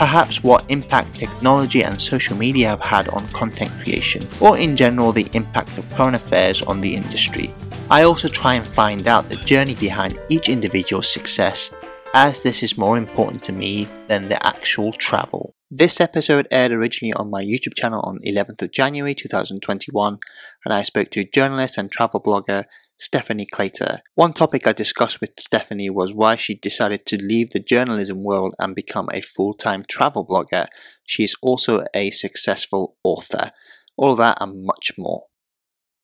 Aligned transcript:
perhaps 0.00 0.42
what 0.42 0.64
impact 0.70 1.18
technology 1.18 1.84
and 1.84 2.00
social 2.00 2.34
media 2.34 2.68
have 2.68 2.80
had 2.80 3.06
on 3.08 3.26
content 3.34 3.70
creation, 3.82 4.26
or 4.40 4.56
in 4.56 4.74
general 4.74 5.12
the 5.12 5.28
impact 5.34 5.76
of 5.76 5.86
current 5.90 6.16
affairs 6.16 6.62
on 6.62 6.80
the 6.80 6.96
industry. 6.96 7.52
I 7.90 8.04
also 8.04 8.26
try 8.26 8.54
and 8.54 8.64
find 8.64 9.06
out 9.06 9.28
the 9.28 9.36
journey 9.36 9.74
behind 9.74 10.18
each 10.30 10.48
individual's 10.48 11.12
success, 11.12 11.70
as 12.14 12.42
this 12.42 12.62
is 12.62 12.78
more 12.78 12.96
important 12.96 13.44
to 13.44 13.52
me 13.52 13.88
than 14.08 14.30
the 14.30 14.42
actual 14.44 14.90
travel. 14.90 15.54
This 15.70 16.00
episode 16.00 16.48
aired 16.50 16.72
originally 16.72 17.12
on 17.12 17.28
my 17.28 17.44
YouTube 17.44 17.74
channel 17.76 18.00
on 18.02 18.20
11th 18.26 18.62
of 18.62 18.72
January 18.72 19.14
2021, 19.14 20.18
and 20.64 20.72
I 20.72 20.82
spoke 20.82 21.10
to 21.10 21.20
a 21.20 21.30
journalist 21.30 21.76
and 21.76 21.92
travel 21.92 22.22
blogger 22.22 22.64
Stephanie 23.00 23.46
Claytor. 23.50 24.00
One 24.14 24.34
topic 24.34 24.66
I 24.66 24.72
discussed 24.72 25.22
with 25.22 25.30
Stephanie 25.38 25.88
was 25.88 26.12
why 26.12 26.36
she 26.36 26.54
decided 26.54 27.06
to 27.06 27.16
leave 27.16 27.50
the 27.50 27.58
journalism 27.58 28.22
world 28.22 28.54
and 28.58 28.74
become 28.74 29.08
a 29.12 29.22
full 29.22 29.54
time 29.54 29.84
travel 29.88 30.26
blogger. 30.26 30.66
She 31.06 31.24
is 31.24 31.34
also 31.42 31.82
a 31.94 32.10
successful 32.10 32.96
author. 33.02 33.52
All 33.96 34.12
of 34.12 34.18
that 34.18 34.36
and 34.40 34.64
much 34.64 34.92
more. 34.98 35.24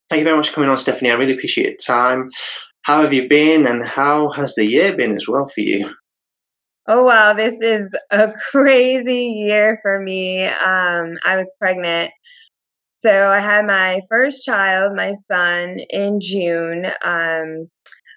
Thank 0.09 0.21
you 0.21 0.25
very 0.25 0.37
much 0.37 0.49
for 0.49 0.55
coming 0.55 0.71
on, 0.71 0.79
Stephanie. 0.79 1.11
I 1.11 1.15
really 1.15 1.35
appreciate 1.35 1.67
your 1.67 1.77
time. 1.77 2.31
How 2.83 3.03
have 3.03 3.13
you 3.13 3.29
been, 3.29 3.67
and 3.67 3.85
how 3.85 4.31
has 4.31 4.55
the 4.55 4.65
year 4.65 4.97
been 4.97 5.17
as 5.17 5.29
well 5.29 5.47
for 5.47 5.61
you? 5.61 5.95
Oh 6.89 7.05
wow, 7.05 7.35
this 7.35 7.61
is 7.61 7.91
a 8.11 8.33
crazy 8.51 9.45
year 9.47 9.79
for 9.83 10.01
me. 10.01 10.45
Um, 10.45 11.19
I 11.25 11.37
was 11.37 11.53
pregnant 11.59 12.11
so 13.07 13.31
I 13.31 13.39
had 13.39 13.67
my 13.67 14.01
first 14.09 14.43
child, 14.43 14.97
my 14.97 15.15
son, 15.31 15.77
in 15.91 16.21
June. 16.21 16.87
Um, 17.05 17.69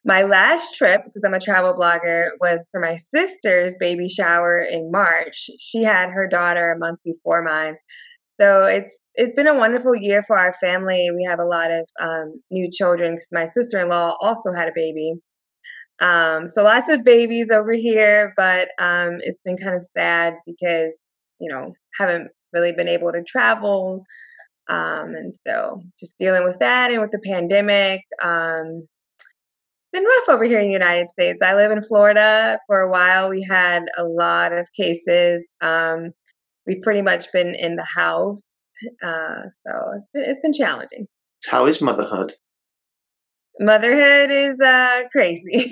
my 0.03 0.23
last 0.23 0.75
trip, 0.75 1.03
because 1.05 1.23
I'm 1.23 1.35
a 1.35 1.39
travel 1.39 1.75
blogger, 1.75 2.29
was 2.41 2.67
for 2.71 2.79
my 2.81 2.95
sister's 2.95 3.75
baby 3.79 4.09
shower 4.09 4.59
in 4.59 4.89
March. 4.91 5.51
She 5.59 5.83
had 5.83 6.09
her 6.09 6.27
daughter 6.27 6.71
a 6.71 6.79
month 6.79 7.01
before 7.05 7.43
mine. 7.43 7.75
So 8.41 8.63
it's 8.63 8.97
it's 9.13 9.35
been 9.35 9.45
a 9.45 9.53
wonderful 9.53 9.95
year 9.95 10.23
for 10.25 10.39
our 10.39 10.55
family. 10.59 11.09
We 11.15 11.23
have 11.29 11.39
a 11.39 11.45
lot 11.45 11.69
of 11.69 11.85
um, 12.01 12.41
new 12.49 12.71
children 12.71 13.13
because 13.13 13.29
my 13.31 13.45
sister-in-law 13.45 14.17
also 14.19 14.53
had 14.53 14.69
a 14.69 14.73
baby. 14.73 15.13
Um, 16.01 16.49
so 16.51 16.63
lots 16.63 16.89
of 16.89 17.03
babies 17.03 17.51
over 17.51 17.73
here, 17.73 18.33
but 18.35 18.69
um, 18.81 19.19
it's 19.19 19.41
been 19.45 19.57
kind 19.57 19.75
of 19.75 19.85
sad 19.95 20.33
because 20.47 20.93
you 21.39 21.51
know 21.51 21.73
haven't 21.99 22.29
really 22.53 22.71
been 22.71 22.87
able 22.87 23.11
to 23.11 23.21
travel 23.21 24.03
um, 24.69 25.15
and 25.15 25.33
so 25.45 25.81
just 25.99 26.15
dealing 26.19 26.43
with 26.43 26.59
that 26.59 26.91
and 26.91 27.01
with 27.01 27.11
the 27.11 27.19
pandemic. 27.19 28.01
Um, 28.23 28.87
been 29.91 30.03
rough 30.03 30.29
over 30.29 30.43
here 30.43 30.59
in 30.59 30.67
the 30.67 30.73
United 30.73 31.09
States. 31.09 31.39
I 31.41 31.55
live 31.55 31.71
in 31.71 31.81
Florida. 31.81 32.59
For 32.67 32.81
a 32.81 32.91
while, 32.91 33.29
we 33.29 33.41
had 33.41 33.85
a 33.97 34.03
lot 34.03 34.53
of 34.53 34.67
cases. 34.77 35.43
Um, 35.61 36.11
we've 36.67 36.81
pretty 36.83 37.01
much 37.01 37.31
been 37.31 37.55
in 37.55 37.75
the 37.75 37.85
house, 37.85 38.47
uh, 39.03 39.41
so 39.65 39.91
it's 39.95 40.07
been 40.13 40.23
it's 40.27 40.39
been 40.41 40.53
challenging. 40.53 41.07
How 41.49 41.65
is 41.65 41.81
motherhood? 41.81 42.35
Motherhood 43.59 44.29
is 44.29 44.59
uh, 44.61 45.01
crazy. 45.11 45.69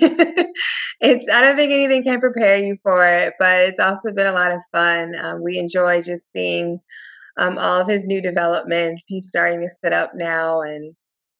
it's 1.00 1.28
I 1.28 1.40
don't 1.40 1.56
think 1.56 1.72
anything 1.72 2.02
can 2.02 2.18
prepare 2.18 2.56
you 2.56 2.76
for 2.82 3.06
it, 3.06 3.34
but 3.38 3.60
it's 3.60 3.78
also 3.78 4.10
been 4.12 4.26
a 4.26 4.32
lot 4.32 4.50
of 4.50 4.60
fun. 4.72 5.14
Um, 5.14 5.44
we 5.44 5.58
enjoy 5.58 6.02
just 6.02 6.24
seeing 6.34 6.80
um, 7.38 7.58
all 7.58 7.80
of 7.80 7.88
his 7.88 8.04
new 8.04 8.20
developments. 8.20 9.02
He's 9.06 9.28
starting 9.28 9.60
to 9.60 9.68
sit 9.82 9.92
up 9.92 10.12
now, 10.14 10.60
and 10.62 10.94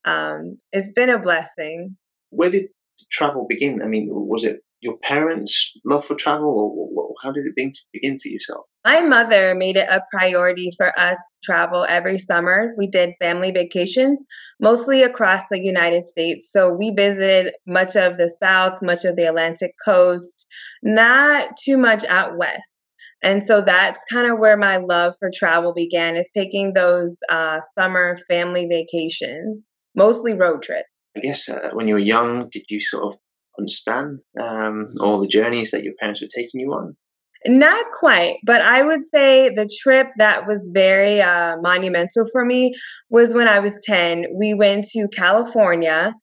um, 0.05 0.57
it's 0.71 0.91
been 0.91 1.09
a 1.09 1.19
blessing. 1.19 1.97
Where 2.29 2.49
did 2.49 2.67
travel 3.11 3.45
begin? 3.47 3.81
I 3.83 3.87
mean, 3.87 4.07
was 4.09 4.43
it 4.43 4.61
your 4.81 4.97
parents' 4.97 5.73
love 5.85 6.05
for 6.05 6.15
travel, 6.15 6.91
or 6.95 7.13
how 7.21 7.31
did 7.31 7.45
it 7.45 7.73
begin 7.91 8.17
for 8.17 8.29
yourself? 8.29 8.65
My 8.85 9.01
mother 9.01 9.53
made 9.55 9.75
it 9.75 9.89
a 9.89 10.01
priority 10.09 10.71
for 10.77 10.97
us 10.97 11.17
to 11.17 11.45
travel 11.45 11.85
every 11.89 12.17
summer. 12.17 12.73
We 12.77 12.87
did 12.87 13.13
family 13.19 13.51
vacations, 13.51 14.19
mostly 14.61 15.03
across 15.03 15.43
the 15.51 15.59
United 15.59 16.07
States. 16.07 16.49
So 16.49 16.71
we 16.71 16.91
visited 16.91 17.53
much 17.67 17.97
of 17.97 18.17
the 18.17 18.33
South, 18.41 18.81
much 18.81 19.03
of 19.03 19.17
the 19.17 19.27
Atlantic 19.27 19.73
coast, 19.83 20.47
not 20.81 21.57
too 21.57 21.77
much 21.77 22.05
out 22.05 22.37
west. 22.37 22.75
And 23.21 23.43
so 23.43 23.61
that's 23.61 24.01
kind 24.11 24.31
of 24.31 24.39
where 24.39 24.57
my 24.57 24.77
love 24.77 25.15
for 25.19 25.29
travel 25.33 25.73
began, 25.73 26.15
is 26.15 26.29
taking 26.35 26.73
those 26.73 27.17
uh, 27.29 27.59
summer 27.77 28.17
family 28.27 28.65
vacations, 28.67 29.67
mostly 29.95 30.33
road 30.33 30.63
trips. 30.63 30.87
I 31.17 31.19
guess 31.21 31.49
uh, 31.49 31.71
when 31.73 31.87
you 31.87 31.95
were 31.95 31.99
young, 31.99 32.49
did 32.49 32.63
you 32.69 32.79
sort 32.79 33.03
of 33.03 33.19
understand 33.57 34.19
um, 34.39 34.93
all 35.01 35.19
the 35.19 35.27
journeys 35.27 35.71
that 35.71 35.83
your 35.83 35.93
parents 35.99 36.21
were 36.21 36.27
taking 36.33 36.61
you 36.61 36.71
on? 36.73 36.95
Not 37.45 37.85
quite, 37.97 38.35
but 38.43 38.61
I 38.61 38.81
would 38.81 39.07
say 39.07 39.49
the 39.49 39.69
trip 39.81 40.07
that 40.17 40.45
was 40.45 40.69
very 40.73 41.21
uh, 41.21 41.55
monumental 41.61 42.27
for 42.31 42.43
me 42.43 42.73
was 43.09 43.33
when 43.33 43.47
I 43.47 43.59
was 43.59 43.77
10. 43.83 44.25
We 44.33 44.53
went 44.53 44.87
to 44.89 45.07
California 45.07 46.13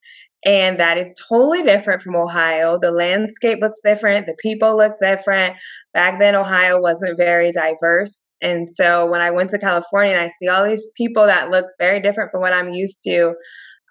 and 0.47 0.79
that 0.79 0.97
is 0.97 1.13
totally 1.29 1.65
different 1.65 2.01
from 2.01 2.15
Ohio. 2.15 2.79
The 2.81 2.93
landscape 2.93 3.59
looks 3.61 3.79
different, 3.85 4.27
the 4.27 4.37
people 4.41 4.77
look 4.77 4.93
different. 4.99 5.57
Back 5.93 6.21
then, 6.21 6.37
Ohio 6.37 6.81
wasn't 6.81 7.17
very 7.19 7.53
diverse. 7.53 8.21
And 8.41 8.69
so 8.73 9.07
when 9.07 9.21
I 9.21 9.31
went 9.31 9.51
to 9.51 9.59
California 9.59 10.15
and 10.15 10.23
I 10.23 10.31
see 10.39 10.49
all 10.49 10.65
these 10.65 10.89
people 10.97 11.27
that 11.27 11.51
look 11.51 11.67
very 11.79 12.01
different 12.01 12.31
from 12.31 12.43
what 12.43 12.53
I'm 12.53 12.69
used 12.69 13.03
to, 13.05 13.35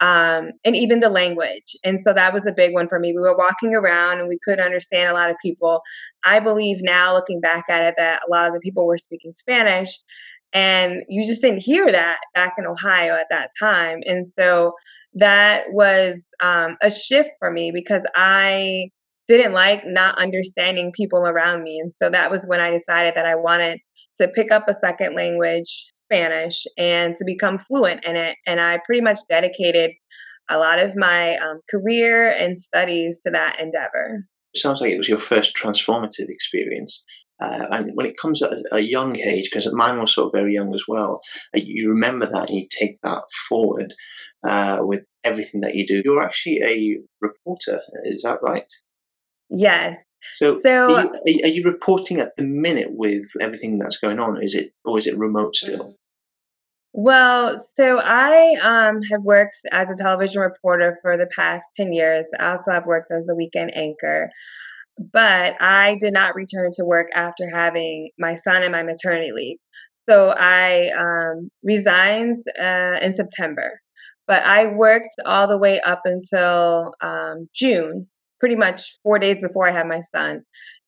um, 0.01 0.51
and 0.63 0.75
even 0.75 0.99
the 0.99 1.09
language. 1.09 1.75
And 1.83 1.99
so 2.01 2.13
that 2.13 2.33
was 2.33 2.45
a 2.45 2.53
big 2.55 2.73
one 2.73 2.87
for 2.87 2.99
me. 2.99 3.11
We 3.13 3.21
were 3.21 3.35
walking 3.35 3.73
around 3.73 4.19
and 4.19 4.27
we 4.27 4.39
couldn't 4.43 4.65
understand 4.65 5.09
a 5.09 5.13
lot 5.13 5.29
of 5.29 5.35
people. 5.41 5.81
I 6.25 6.39
believe 6.39 6.77
now, 6.81 7.13
looking 7.13 7.41
back 7.41 7.65
at 7.69 7.83
it, 7.83 7.95
that 7.97 8.21
a 8.27 8.31
lot 8.31 8.47
of 8.47 8.53
the 8.53 8.59
people 8.59 8.85
were 8.87 8.97
speaking 8.97 9.33
Spanish. 9.35 9.97
And 10.53 11.03
you 11.09 11.25
just 11.25 11.41
didn't 11.41 11.59
hear 11.59 11.91
that 11.91 12.17
back 12.33 12.53
in 12.57 12.65
Ohio 12.65 13.13
at 13.13 13.27
that 13.29 13.49
time. 13.59 13.99
And 14.05 14.31
so 14.37 14.73
that 15.15 15.63
was 15.71 16.25
um, 16.43 16.77
a 16.81 16.91
shift 16.91 17.29
for 17.39 17.49
me 17.49 17.71
because 17.73 18.01
I 18.15 18.89
didn't 19.27 19.53
like 19.53 19.81
not 19.85 20.21
understanding 20.21 20.91
people 20.95 21.19
around 21.19 21.63
me. 21.63 21.79
And 21.81 21.91
so 21.93 22.09
that 22.09 22.29
was 22.29 22.45
when 22.45 22.59
I 22.59 22.69
decided 22.69 23.15
that 23.15 23.25
I 23.25 23.35
wanted 23.35 23.79
to 24.19 24.27
pick 24.27 24.51
up 24.51 24.67
a 24.67 24.73
second 24.73 25.15
language, 25.15 25.91
Spanish, 25.95 26.65
and 26.77 27.15
to 27.15 27.25
become 27.25 27.59
fluent 27.59 28.05
in 28.05 28.15
it. 28.15 28.35
And 28.45 28.61
I 28.61 28.79
pretty 28.85 29.01
much 29.01 29.19
dedicated 29.29 29.91
a 30.49 30.57
lot 30.57 30.79
of 30.79 30.95
my 30.95 31.37
um, 31.37 31.61
career 31.69 32.29
and 32.29 32.59
studies 32.59 33.19
to 33.25 33.31
that 33.31 33.57
endeavor. 33.59 34.25
Sounds 34.55 34.79
like 34.79 34.91
it 34.91 34.97
was 34.97 35.09
your 35.09 35.19
first 35.19 35.55
transformative 35.55 36.29
experience. 36.29 37.03
Uh, 37.41 37.65
and 37.71 37.91
when 37.95 38.05
it 38.05 38.15
comes 38.17 38.41
at 38.41 38.51
a 38.71 38.79
young 38.79 39.19
age, 39.19 39.49
because 39.51 39.71
mine 39.73 39.99
was 39.99 40.13
sort 40.13 40.27
of 40.27 40.33
very 40.33 40.53
young 40.53 40.73
as 40.73 40.83
well, 40.87 41.19
uh, 41.55 41.59
you 41.61 41.89
remember 41.89 42.25
that 42.25 42.49
and 42.49 42.59
you 42.59 42.67
take 42.69 43.01
that 43.01 43.23
forward 43.49 43.93
uh, 44.47 44.79
with 44.81 45.03
everything 45.23 45.61
that 45.61 45.75
you 45.75 45.85
do. 45.85 46.01
You're 46.03 46.21
actually 46.21 46.59
a 46.63 46.99
reporter, 47.21 47.81
is 48.03 48.23
that 48.23 48.39
right? 48.41 48.71
Yes. 49.49 49.97
So, 50.33 50.59
so 50.63 50.95
are, 50.95 51.11
you, 51.25 51.41
are 51.43 51.49
you 51.49 51.63
reporting 51.63 52.19
at 52.19 52.35
the 52.37 52.43
minute 52.43 52.89
with 52.91 53.25
everything 53.39 53.77
that's 53.77 53.97
going 53.97 54.19
on? 54.19 54.41
Is 54.41 54.55
it 54.55 54.71
or 54.83 54.97
is 54.97 55.07
it 55.07 55.17
remote 55.17 55.55
still? 55.55 55.95
Well, 56.97 57.59
so 57.77 57.99
I 57.99 58.55
um, 58.61 59.01
have 59.11 59.21
worked 59.21 59.57
as 59.71 59.89
a 59.89 60.01
television 60.01 60.41
reporter 60.41 60.97
for 61.01 61.17
the 61.17 61.27
past 61.35 61.65
10 61.75 61.91
years. 61.91 62.25
I 62.39 62.51
also 62.51 62.71
have 62.71 62.85
worked 62.85 63.11
as 63.11 63.27
a 63.29 63.35
weekend 63.35 63.75
anchor. 63.75 64.29
But 65.11 65.61
I 65.61 65.97
did 65.99 66.13
not 66.13 66.35
return 66.35 66.71
to 66.77 66.85
work 66.85 67.07
after 67.13 67.49
having 67.53 68.11
my 68.17 68.37
son 68.37 68.63
and 68.63 68.71
my 68.71 68.83
maternity 68.83 69.31
leave. 69.33 69.57
So 70.07 70.29
I 70.29 70.89
um, 70.97 71.49
resigned 71.63 72.37
uh, 72.57 72.99
in 73.01 73.13
September. 73.13 73.81
But 74.27 74.43
I 74.43 74.67
worked 74.67 75.13
all 75.25 75.47
the 75.47 75.57
way 75.57 75.79
up 75.81 76.01
until 76.05 76.93
um, 77.01 77.47
June, 77.53 78.07
pretty 78.39 78.55
much 78.55 78.97
four 79.03 79.19
days 79.19 79.37
before 79.41 79.69
I 79.69 79.73
had 79.73 79.87
my 79.87 80.01
son. 80.13 80.43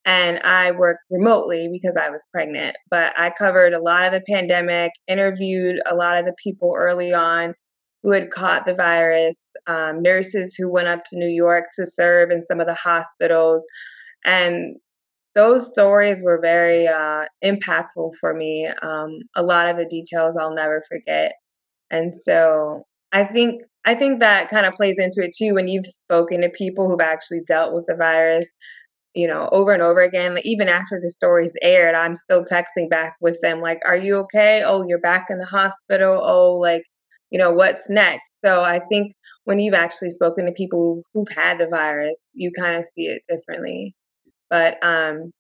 And 0.06 0.40
I 0.40 0.72
worked 0.72 1.02
remotely 1.12 1.70
because 1.72 1.98
I 1.98 2.10
was 2.10 2.22
pregnant. 2.32 2.78
But 2.90 3.14
I 3.18 3.30
covered 3.30 3.74
a 3.74 3.82
lot 3.82 4.06
of 4.06 4.14
the 4.14 4.34
pandemic, 4.34 4.92
interviewed 5.08 5.80
a 5.90 5.96
lot 5.96 6.18
of 6.18 6.26
the 6.26 6.36
people 6.42 6.74
early 6.76 7.14
on 7.14 7.54
who 8.04 8.12
had 8.12 8.32
caught 8.32 8.66
the 8.66 8.74
virus, 8.74 9.40
um, 9.68 10.02
nurses 10.02 10.56
who 10.56 10.70
went 10.70 10.88
up 10.88 11.02
to 11.10 11.18
New 11.18 11.28
York 11.28 11.66
to 11.76 11.86
serve 11.86 12.32
in 12.32 12.46
some 12.48 12.60
of 12.62 12.68
the 12.68 12.74
hospitals. 12.74 13.62
And 14.24 14.78
those 15.36 15.70
stories 15.72 16.22
were 16.24 16.40
very 16.42 16.88
uh, 16.88 17.26
impactful 17.44 18.12
for 18.20 18.34
me. 18.34 18.68
Um, 18.82 19.20
a 19.36 19.44
lot 19.44 19.70
of 19.70 19.78
the 19.78 19.86
details 19.86 20.36
I'll 20.40 20.56
never 20.56 20.84
forget. 20.90 21.34
And 21.92 22.16
so 22.16 22.86
I 23.12 23.24
think 23.26 23.62
I 23.86 23.96
think 23.96 24.20
that 24.20 24.50
kind 24.50 24.66
of 24.66 24.74
plays 24.74 24.96
into 25.00 25.24
it 25.24 25.34
too 25.38 25.54
when 25.54 25.68
you've 25.68 25.86
spoken 25.86 26.42
to 26.42 26.50
people 26.50 26.90
who've 26.90 27.00
actually 27.02 27.42
dealt 27.48 27.74
with 27.74 27.86
the 27.88 27.96
virus, 27.96 28.50
you 29.16 29.28
know, 29.28 29.50
over 29.52 29.74
and 29.74 29.82
over 29.84 30.02
again. 30.02 30.36
Like 30.36 30.46
even 30.46 30.70
after 30.70 31.00
the 31.02 31.10
stories 31.12 31.54
aired, 31.64 31.96
I'm 31.96 32.16
still 32.18 32.46
texting 32.46 32.90
back 32.90 33.16
with 33.22 33.40
them, 33.42 33.62
like, 33.62 33.80
Are 33.86 33.98
you 33.98 34.18
okay? 34.20 34.64
Oh, 34.66 34.86
you're 34.88 35.00
back 35.00 35.28
in 35.30 35.40
the 35.40 35.46
hospital. 35.46 36.22
Oh, 36.24 36.56
like, 36.56 36.84
you 37.32 37.40
know, 37.40 37.52
what's 37.52 37.90
next? 37.90 38.30
So 38.46 38.64
I 38.64 38.80
think 38.90 39.14
when 39.46 39.60
you've 39.60 39.74
actually 39.76 40.12
spoken 40.12 40.46
to 40.48 40.52
people 40.54 41.04
who've 41.14 41.30
had 41.36 41.60
the 41.60 41.68
virus, 41.68 42.20
you 42.34 42.52
kind 42.58 42.78
of 42.78 42.86
see 42.96 43.04
it 43.08 43.24
differently. 43.30 43.96
But 44.50 44.84
um, 44.86 45.32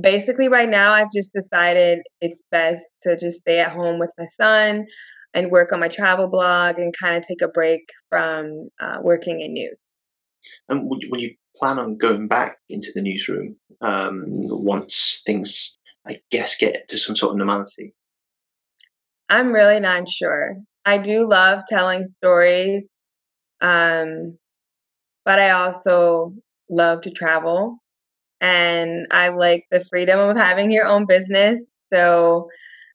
basically, 0.00 0.48
right 0.48 0.68
now, 0.68 0.92
I've 0.94 1.12
just 1.14 1.32
decided 1.32 2.00
it's 2.20 2.42
best 2.50 2.84
to 3.02 3.16
just 3.16 3.38
stay 3.38 3.58
at 3.58 3.72
home 3.72 3.98
with 3.98 4.10
my 4.18 4.26
son 4.26 4.86
and 5.34 5.50
work 5.50 5.72
on 5.72 5.80
my 5.80 5.88
travel 5.88 6.28
blog 6.28 6.78
and 6.78 6.94
kind 6.98 7.16
of 7.16 7.26
take 7.26 7.42
a 7.42 7.48
break 7.48 7.82
from 8.08 8.68
uh, 8.80 8.98
working 9.00 9.40
in 9.40 9.54
news. 9.54 9.78
And 10.68 10.90
you, 11.00 11.10
you 11.16 11.34
plan 11.56 11.78
on 11.78 11.96
going 11.96 12.28
back 12.28 12.56
into 12.68 12.90
the 12.94 13.02
newsroom 13.02 13.56
um, 13.80 14.24
once 14.26 15.22
things, 15.24 15.76
I 16.06 16.16
guess, 16.30 16.56
get 16.56 16.88
to 16.88 16.98
some 16.98 17.16
sort 17.16 17.32
of 17.32 17.38
normality? 17.38 17.94
I'm 19.28 19.52
really 19.52 19.80
not 19.80 20.08
sure. 20.08 20.56
I 20.84 20.98
do 20.98 21.28
love 21.28 21.62
telling 21.68 22.06
stories, 22.06 22.84
um, 23.60 24.36
but 25.24 25.38
I 25.38 25.50
also 25.50 26.34
love 26.68 27.02
to 27.02 27.10
travel 27.10 27.78
and 28.40 29.06
I 29.10 29.28
like 29.28 29.64
the 29.70 29.84
freedom 29.84 30.18
of 30.18 30.36
having 30.36 30.72
your 30.72 30.86
own 30.86 31.06
business. 31.06 31.60
So 31.92 32.48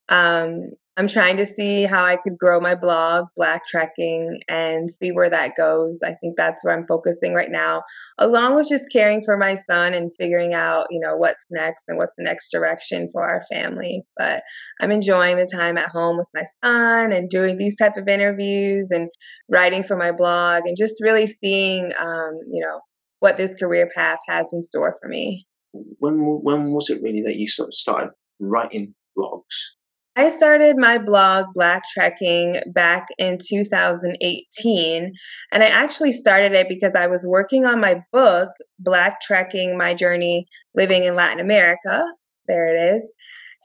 um, 0.10 0.72
I'm 0.98 1.08
trying 1.08 1.38
to 1.38 1.46
see 1.46 1.84
how 1.84 2.04
I 2.04 2.18
could 2.18 2.40
grow 2.40 2.60
my 2.60 2.74
blog, 2.74 3.26
Blacktrekking, 3.40 4.40
and 4.48 4.92
see 4.92 5.12
where 5.12 5.30
that 5.30 5.52
goes. 5.56 6.00
I 6.04 6.16
think 6.16 6.36
that's 6.36 6.66
where 6.66 6.76
I'm 6.76 6.88
focusing 6.88 7.36
right 7.36 7.52
now, 7.52 7.84
along 8.18 8.56
with 8.56 8.68
just 8.68 8.92
caring 8.92 9.22
for 9.24 9.38
my 9.38 9.54
son 9.54 9.94
and 9.94 10.12
figuring 10.18 10.56
out, 10.56 10.88
you 10.90 11.00
know, 11.00 11.16
what's 11.16 11.46
next 11.52 11.84
and 11.88 12.00
what's 12.00 12.14
the 12.18 12.24
next 12.24 12.50
direction 12.52 13.10
for 13.12 13.22
our 13.22 13.44
family. 13.52 14.02
But 14.18 14.42
I'm 14.82 14.90
enjoying 14.90 15.38
the 15.38 15.46
time 15.46 15.78
at 15.78 15.90
home 15.90 16.18
with 16.18 16.28
my 16.34 16.46
son 16.64 17.12
and 17.12 17.30
doing 17.30 17.58
these 17.58 17.78
type 17.78 17.96
of 17.96 18.08
interviews 18.08 18.88
and 18.90 19.08
writing 19.50 19.84
for 19.84 19.96
my 19.96 20.12
blog 20.12 20.64
and 20.66 20.76
just 20.76 20.96
really 21.00 21.28
seeing, 21.28 21.92
um, 22.02 22.40
you 22.52 22.66
know, 22.66 22.80
what 23.20 23.38
this 23.38 23.54
career 23.54 23.88
path 23.96 24.20
has 24.28 24.48
in 24.52 24.64
store 24.64 24.98
for 25.00 25.08
me. 25.08 25.46
When 25.74 26.16
when 26.42 26.72
was 26.72 26.90
it 26.90 27.04
really 27.04 27.22
that 27.22 27.38
you 27.38 27.48
sort 27.48 27.68
of 27.68 27.76
started 27.76 28.10
writing 28.40 28.96
blogs? 29.16 29.77
I 30.18 30.30
started 30.30 30.78
my 30.78 30.98
blog, 30.98 31.46
Black 31.54 31.84
Trekking, 31.94 32.60
back 32.74 33.06
in 33.19 33.38
2018. 33.38 35.14
And 35.52 35.64
I 35.64 35.68
actually 35.68 36.12
started 36.12 36.54
it 36.54 36.68
because 36.68 36.96
I 36.96 37.06
was 37.06 37.24
working 37.24 37.68
on 37.68 37.80
my 37.80 38.02
book, 38.12 38.50
Blacktrekking 38.84 39.78
My 39.78 39.94
Journey 39.94 40.48
Living 40.74 41.04
in 41.04 41.14
Latin 41.14 41.40
America. 41.40 42.04
There 42.48 42.68
it 42.68 42.98
is. 42.98 43.08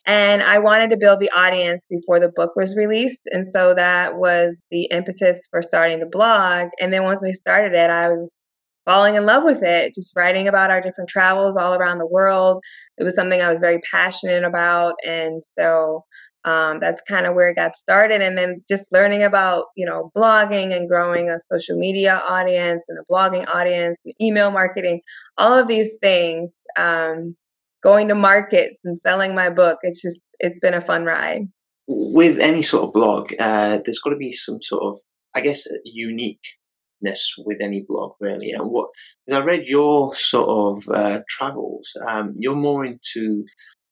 And 0.04 0.43
I 0.43 0.58
wanted 0.58 0.90
to 0.90 0.99
build 0.99 1.20
the 1.20 1.31
audience 1.31 1.87
before 1.88 2.20
the 2.20 2.32
book 2.37 2.54
was 2.54 2.76
released. 2.76 3.22
And 3.31 3.46
so 3.46 3.72
that 3.75 4.16
was 4.16 4.54
the 4.70 4.88
impetus 4.90 5.49
for 5.50 5.62
starting 5.62 6.00
the 6.00 6.06
blog. 6.06 6.69
And 6.78 6.93
then 6.93 7.04
once 7.04 7.22
I 7.25 7.32
started 7.32 7.72
it, 7.72 7.88
I 7.88 8.10
was 8.10 8.37
falling 8.84 9.14
in 9.14 9.25
love 9.25 9.44
with 9.44 9.62
it, 9.62 9.94
just 9.94 10.12
writing 10.14 10.49
about 10.49 10.70
our 10.70 10.82
different 10.82 11.08
travels 11.08 11.56
all 11.56 11.72
around 11.72 11.96
the 11.96 12.06
world. 12.06 12.62
It 12.99 13.04
was 13.04 13.14
something 13.14 13.40
I 13.40 13.50
was 13.50 13.60
very 13.60 13.81
passionate 13.90 14.44
about. 14.44 14.96
And 15.06 15.43
so 15.58 16.04
um, 16.44 16.80
that's 16.80 17.02
kind 17.02 17.26
of 17.26 17.34
where 17.34 17.48
it 17.50 17.56
got 17.56 17.76
started 17.76 18.20
and 18.20 18.36
then 18.36 18.62
just 18.68 18.90
learning 18.92 19.22
about 19.22 19.66
you 19.76 19.86
know 19.86 20.10
blogging 20.16 20.74
and 20.74 20.88
growing 20.88 21.30
a 21.30 21.38
social 21.50 21.76
media 21.76 22.22
audience 22.28 22.84
and 22.88 22.98
a 22.98 23.12
blogging 23.12 23.46
audience 23.48 23.98
and 24.04 24.14
email 24.20 24.50
marketing 24.50 25.00
all 25.38 25.54
of 25.54 25.68
these 25.68 25.92
things 26.00 26.50
um, 26.76 27.36
going 27.82 28.08
to 28.08 28.14
markets 28.14 28.78
and 28.84 29.00
selling 29.00 29.34
my 29.34 29.50
book 29.50 29.78
it's 29.82 30.02
just 30.02 30.20
it's 30.40 30.58
been 30.58 30.74
a 30.74 30.80
fun 30.80 31.04
ride. 31.04 31.42
With 31.86 32.40
any 32.40 32.62
sort 32.62 32.84
of 32.84 32.92
blog 32.92 33.32
uh, 33.38 33.80
there's 33.84 34.00
got 34.00 34.10
to 34.10 34.16
be 34.16 34.32
some 34.32 34.60
sort 34.62 34.82
of 34.82 34.98
i 35.34 35.40
guess 35.40 35.66
uniqueness 35.84 37.34
with 37.38 37.60
any 37.60 37.84
blog 37.86 38.12
really. 38.20 38.50
And 38.50 38.68
what 38.68 38.88
i 39.32 39.38
read 39.38 39.66
your 39.66 40.12
sort 40.14 40.48
of 40.48 40.88
uh, 40.88 41.20
travels 41.28 41.92
um, 42.06 42.34
you're 42.36 42.56
more 42.56 42.84
into 42.84 43.44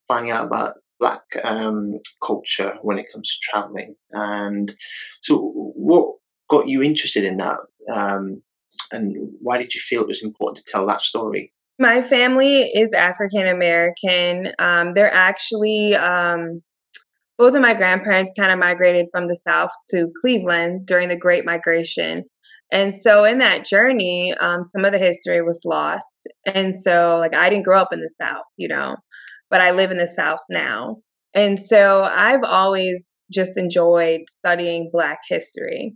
finding 0.09 0.33
out 0.33 0.47
about 0.47 0.75
black 1.01 1.23
um, 1.43 1.99
culture 2.25 2.75
when 2.83 2.99
it 2.99 3.07
comes 3.13 3.29
to 3.29 3.51
traveling. 3.51 3.95
And 4.13 4.73
so, 5.23 5.51
what 5.75 6.15
got 6.49 6.69
you 6.69 6.83
interested 6.83 7.25
in 7.25 7.39
that? 7.39 7.59
Um, 7.91 8.43
and 8.93 9.17
why 9.41 9.59
did 9.59 9.75
you 9.75 9.81
feel 9.81 10.03
it 10.03 10.09
was 10.09 10.23
important 10.23 10.59
to 10.59 10.71
tell 10.71 10.87
that 10.87 11.01
story? 11.01 11.53
My 11.79 12.03
family 12.03 12.65
is 12.65 12.93
African 12.93 13.49
American. 13.49 14.53
Um, 14.59 14.93
they're 14.95 15.13
actually 15.13 15.97
um, 15.97 16.63
both 17.39 17.55
of 17.55 17.63
my 17.63 17.75
grandparents 17.75 18.33
kind 18.39 18.53
of 18.53 18.59
migrated 18.59 19.07
from 19.11 19.29
the 19.29 19.37
South 19.37 19.71
to 19.91 20.13
Cleveland 20.21 20.87
during 20.87 21.09
the 21.09 21.17
Great 21.17 21.45
Migration. 21.45 22.25
And 22.73 22.95
so 22.95 23.25
in 23.25 23.39
that 23.39 23.65
journey, 23.65 24.33
um, 24.41 24.63
some 24.63 24.85
of 24.85 24.93
the 24.93 24.99
history 24.99 25.43
was 25.43 25.61
lost. 25.65 26.29
And 26.47 26.73
so, 26.73 27.19
like, 27.19 27.35
I 27.35 27.51
didn't 27.51 27.65
grow 27.65 27.81
up 27.81 27.93
in 27.93 28.01
the 28.01 28.11
South, 28.21 28.45
you 28.57 28.69
know 28.69 28.95
but 29.51 29.61
I 29.61 29.73
live 29.73 29.91
in 29.91 29.99
the 29.99 30.09
South 30.09 30.41
now. 30.49 30.97
And 31.35 31.61
so 31.61 32.03
I've 32.03 32.45
always 32.45 33.03
just 33.33 33.57
enjoyed 33.57 34.21
studying 34.39 34.91
Black 34.93 35.21
history 35.29 35.95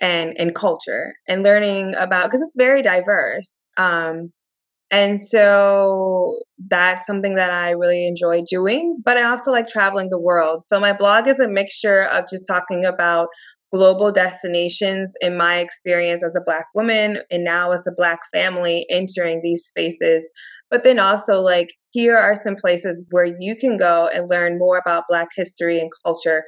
and, 0.00 0.34
and 0.38 0.54
culture 0.54 1.14
and 1.28 1.42
learning 1.42 1.94
about, 1.94 2.26
because 2.26 2.42
it's 2.42 2.56
very 2.56 2.82
diverse. 2.82 3.52
Um, 3.76 4.32
and 4.90 5.20
so 5.20 6.38
that's 6.68 7.06
something 7.06 7.34
that 7.34 7.50
I 7.50 7.70
really 7.70 8.06
enjoy 8.06 8.42
doing. 8.48 8.98
But 9.04 9.16
I 9.16 9.24
also 9.24 9.50
like 9.50 9.68
traveling 9.68 10.08
the 10.10 10.18
world. 10.18 10.62
So 10.66 10.78
my 10.78 10.92
blog 10.92 11.26
is 11.26 11.40
a 11.40 11.48
mixture 11.48 12.02
of 12.04 12.28
just 12.30 12.46
talking 12.46 12.84
about 12.84 13.28
global 13.72 14.12
destinations 14.12 15.12
in 15.20 15.36
my 15.36 15.58
experience 15.58 16.22
as 16.24 16.34
a 16.36 16.44
Black 16.44 16.66
woman 16.74 17.18
and 17.30 17.44
now 17.44 17.72
as 17.72 17.82
a 17.86 17.94
Black 17.96 18.20
family 18.32 18.86
entering 18.90 19.40
these 19.42 19.64
spaces. 19.66 20.28
But 20.70 20.82
then 20.82 20.98
also, 20.98 21.40
like, 21.40 21.68
here 21.90 22.16
are 22.16 22.34
some 22.36 22.56
places 22.56 23.04
where 23.10 23.24
you 23.24 23.56
can 23.56 23.78
go 23.78 24.08
and 24.12 24.28
learn 24.28 24.58
more 24.58 24.78
about 24.78 25.04
Black 25.08 25.28
history 25.34 25.78
and 25.80 25.90
culture, 26.04 26.44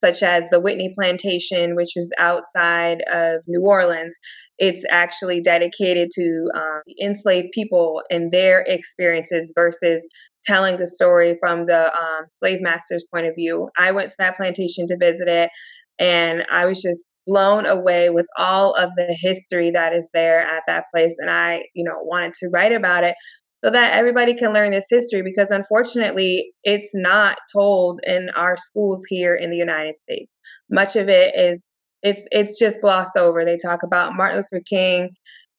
such 0.00 0.22
as 0.22 0.44
the 0.50 0.60
Whitney 0.60 0.92
Plantation, 0.98 1.74
which 1.76 1.96
is 1.96 2.10
outside 2.18 3.02
of 3.12 3.42
New 3.46 3.62
Orleans. 3.62 4.14
It's 4.58 4.84
actually 4.90 5.40
dedicated 5.40 6.10
to 6.14 6.50
um, 6.54 6.80
enslaved 7.00 7.48
people 7.52 8.02
and 8.10 8.32
their 8.32 8.62
experiences 8.62 9.52
versus 9.54 10.06
telling 10.44 10.78
the 10.78 10.86
story 10.86 11.36
from 11.40 11.66
the 11.66 11.86
um, 11.86 12.24
slave 12.38 12.60
master's 12.60 13.04
point 13.12 13.26
of 13.26 13.34
view. 13.34 13.68
I 13.76 13.92
went 13.92 14.08
to 14.10 14.16
that 14.18 14.36
plantation 14.36 14.86
to 14.88 14.96
visit 14.96 15.28
it 15.28 15.50
and 15.98 16.44
I 16.50 16.66
was 16.66 16.80
just 16.80 17.04
blown 17.26 17.66
away 17.66 18.08
with 18.08 18.26
all 18.38 18.74
of 18.74 18.90
the 18.96 19.14
history 19.20 19.70
that 19.70 19.92
is 19.92 20.06
there 20.14 20.40
at 20.40 20.62
that 20.66 20.84
place. 20.92 21.14
And 21.18 21.30
I, 21.30 21.62
you 21.74 21.84
know, 21.84 21.98
wanted 22.00 22.32
to 22.40 22.48
write 22.48 22.72
about 22.72 23.04
it 23.04 23.14
so 23.62 23.70
that 23.70 23.92
everybody 23.92 24.34
can 24.34 24.52
learn 24.52 24.70
this 24.70 24.86
history 24.88 25.22
because 25.22 25.50
unfortunately 25.50 26.52
it's 26.64 26.90
not 26.94 27.38
told 27.52 28.00
in 28.06 28.30
our 28.30 28.56
schools 28.56 29.04
here 29.08 29.34
in 29.34 29.50
the 29.50 29.56
United 29.56 29.96
States. 29.98 30.32
Much 30.70 30.96
of 30.96 31.08
it 31.08 31.34
is 31.38 31.64
it's 32.02 32.22
it's 32.30 32.58
just 32.58 32.80
glossed 32.80 33.16
over. 33.16 33.44
They 33.44 33.58
talk 33.58 33.82
about 33.82 34.14
Martin 34.14 34.38
Luther 34.38 34.62
King 34.68 35.10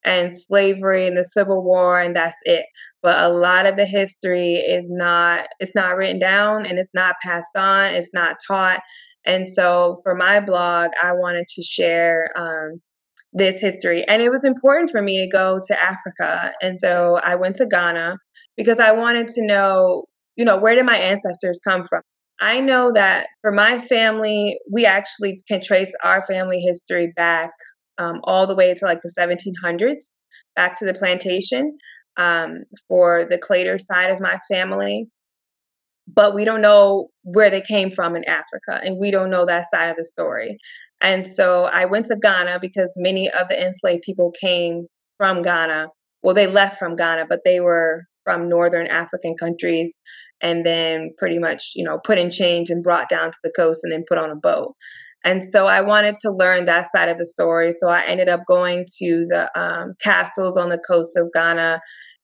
and 0.04 0.40
slavery 0.40 1.06
and 1.06 1.16
the 1.16 1.24
Civil 1.24 1.62
War 1.62 2.00
and 2.00 2.16
that's 2.16 2.36
it. 2.44 2.64
But 3.02 3.18
a 3.18 3.28
lot 3.28 3.66
of 3.66 3.76
the 3.76 3.84
history 3.84 4.54
is 4.54 4.86
not 4.88 5.46
it's 5.60 5.74
not 5.74 5.96
written 5.96 6.18
down 6.18 6.66
and 6.66 6.78
it's 6.78 6.94
not 6.94 7.16
passed 7.22 7.54
on, 7.54 7.94
it's 7.94 8.14
not 8.14 8.36
taught 8.46 8.80
and 9.26 9.46
so 9.46 10.00
for 10.02 10.14
my 10.14 10.40
blog, 10.40 10.90
I 11.02 11.12
wanted 11.12 11.46
to 11.54 11.62
share 11.62 12.30
um, 12.36 12.80
this 13.32 13.60
history. 13.60 14.04
And 14.08 14.22
it 14.22 14.30
was 14.30 14.44
important 14.44 14.90
for 14.90 15.02
me 15.02 15.20
to 15.24 15.30
go 15.30 15.60
to 15.68 15.82
Africa. 15.82 16.52
And 16.62 16.78
so 16.78 17.20
I 17.22 17.34
went 17.34 17.56
to 17.56 17.66
Ghana 17.66 18.16
because 18.56 18.78
I 18.78 18.92
wanted 18.92 19.28
to 19.28 19.42
know, 19.42 20.06
you 20.36 20.44
know, 20.44 20.56
where 20.56 20.74
did 20.74 20.86
my 20.86 20.96
ancestors 20.96 21.60
come 21.66 21.86
from? 21.86 22.02
I 22.40 22.60
know 22.60 22.90
that 22.94 23.26
for 23.42 23.52
my 23.52 23.78
family, 23.86 24.58
we 24.72 24.86
actually 24.86 25.42
can 25.46 25.60
trace 25.60 25.92
our 26.02 26.24
family 26.26 26.60
history 26.60 27.12
back 27.14 27.50
um, 27.98 28.20
all 28.24 28.46
the 28.46 28.54
way 28.54 28.72
to 28.72 28.84
like 28.86 29.00
the 29.02 29.12
1700s, 29.16 30.06
back 30.56 30.78
to 30.78 30.86
the 30.86 30.94
plantation 30.94 31.76
um, 32.16 32.64
for 32.88 33.26
the 33.28 33.36
Claytor 33.36 33.78
side 33.78 34.10
of 34.10 34.20
my 34.20 34.38
family 34.50 35.06
but 36.14 36.34
we 36.34 36.44
don't 36.44 36.60
know 36.60 37.08
where 37.22 37.50
they 37.50 37.60
came 37.60 37.90
from 37.90 38.16
in 38.16 38.24
Africa, 38.24 38.80
and 38.84 38.98
we 38.98 39.10
don't 39.10 39.30
know 39.30 39.46
that 39.46 39.66
side 39.72 39.90
of 39.90 39.96
the 39.96 40.04
story. 40.04 40.58
And 41.00 41.26
so 41.26 41.64
I 41.64 41.86
went 41.86 42.06
to 42.06 42.16
Ghana 42.16 42.58
because 42.60 42.92
many 42.96 43.30
of 43.30 43.48
the 43.48 43.60
enslaved 43.60 44.02
people 44.02 44.32
came 44.40 44.86
from 45.16 45.42
Ghana. 45.42 45.88
Well, 46.22 46.34
they 46.34 46.46
left 46.46 46.78
from 46.78 46.96
Ghana, 46.96 47.26
but 47.28 47.40
they 47.44 47.60
were 47.60 48.04
from 48.24 48.48
northern 48.48 48.86
African 48.86 49.34
countries 49.36 49.96
and 50.42 50.64
then 50.64 51.12
pretty 51.18 51.38
much, 51.38 51.72
you 51.74 51.84
know, 51.84 51.98
put 51.98 52.18
in 52.18 52.30
chains 52.30 52.70
and 52.70 52.82
brought 52.82 53.08
down 53.08 53.30
to 53.30 53.38
the 53.42 53.52
coast 53.56 53.80
and 53.82 53.92
then 53.92 54.04
put 54.08 54.18
on 54.18 54.30
a 54.30 54.36
boat. 54.36 54.74
And 55.24 55.50
so 55.52 55.66
I 55.66 55.82
wanted 55.82 56.16
to 56.22 56.30
learn 56.30 56.64
that 56.64 56.90
side 56.92 57.10
of 57.10 57.18
the 57.18 57.26
story. 57.26 57.72
So 57.78 57.88
I 57.88 58.02
ended 58.06 58.28
up 58.28 58.40
going 58.46 58.86
to 58.98 59.24
the 59.28 59.50
um, 59.58 59.94
castles 60.02 60.56
on 60.56 60.70
the 60.70 60.78
coast 60.78 61.16
of 61.16 61.30
Ghana. 61.34 61.80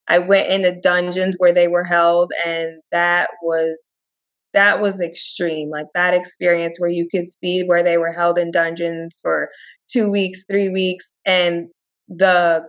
I 0.09 0.19
went 0.19 0.49
in 0.49 0.63
the 0.63 0.73
dungeons 0.73 1.37
where 1.39 1.53
they 1.55 1.69
were 1.69 1.85
held, 1.85 2.33
and 2.45 2.81
that 2.93 3.31
was 3.43 3.83
that 4.55 4.81
was 4.81 5.01
extreme. 5.01 5.71
Like 5.71 5.87
that 5.95 6.15
experience 6.15 6.79
where 6.81 6.91
you 6.91 7.09
could 7.11 7.27
see 7.43 7.63
where 7.65 7.83
they 7.85 7.99
were 7.99 8.13
held 8.13 8.39
in 8.39 8.51
dungeons 8.51 9.19
for 9.23 9.51
two 9.91 10.09
weeks, 10.11 10.45
three 10.51 10.69
weeks, 10.71 11.13
and 11.27 11.69
the 12.09 12.67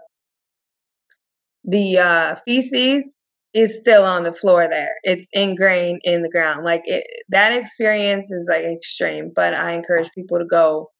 the 1.65 1.97
uh, 1.97 2.35
feces 2.45 3.09
is 3.53 3.77
still 3.79 4.03
on 4.03 4.23
the 4.23 4.33
floor 4.33 4.67
there. 4.69 4.95
It's 5.03 5.27
ingrained 5.33 6.01
in 6.03 6.21
the 6.21 6.29
ground. 6.29 6.63
Like 6.63 6.81
it, 6.85 7.05
that 7.29 7.51
experience 7.53 8.31
is 8.31 8.47
like 8.49 8.63
extreme, 8.65 9.31
but 9.35 9.53
I 9.53 9.73
encourage 9.73 10.09
people 10.15 10.39
to 10.39 10.45
go 10.45 10.91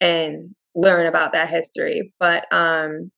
and 0.00 0.54
learn 0.74 1.06
about 1.06 1.32
that 1.32 1.50
history. 1.50 2.12
But 2.18 2.44
um 2.52 3.10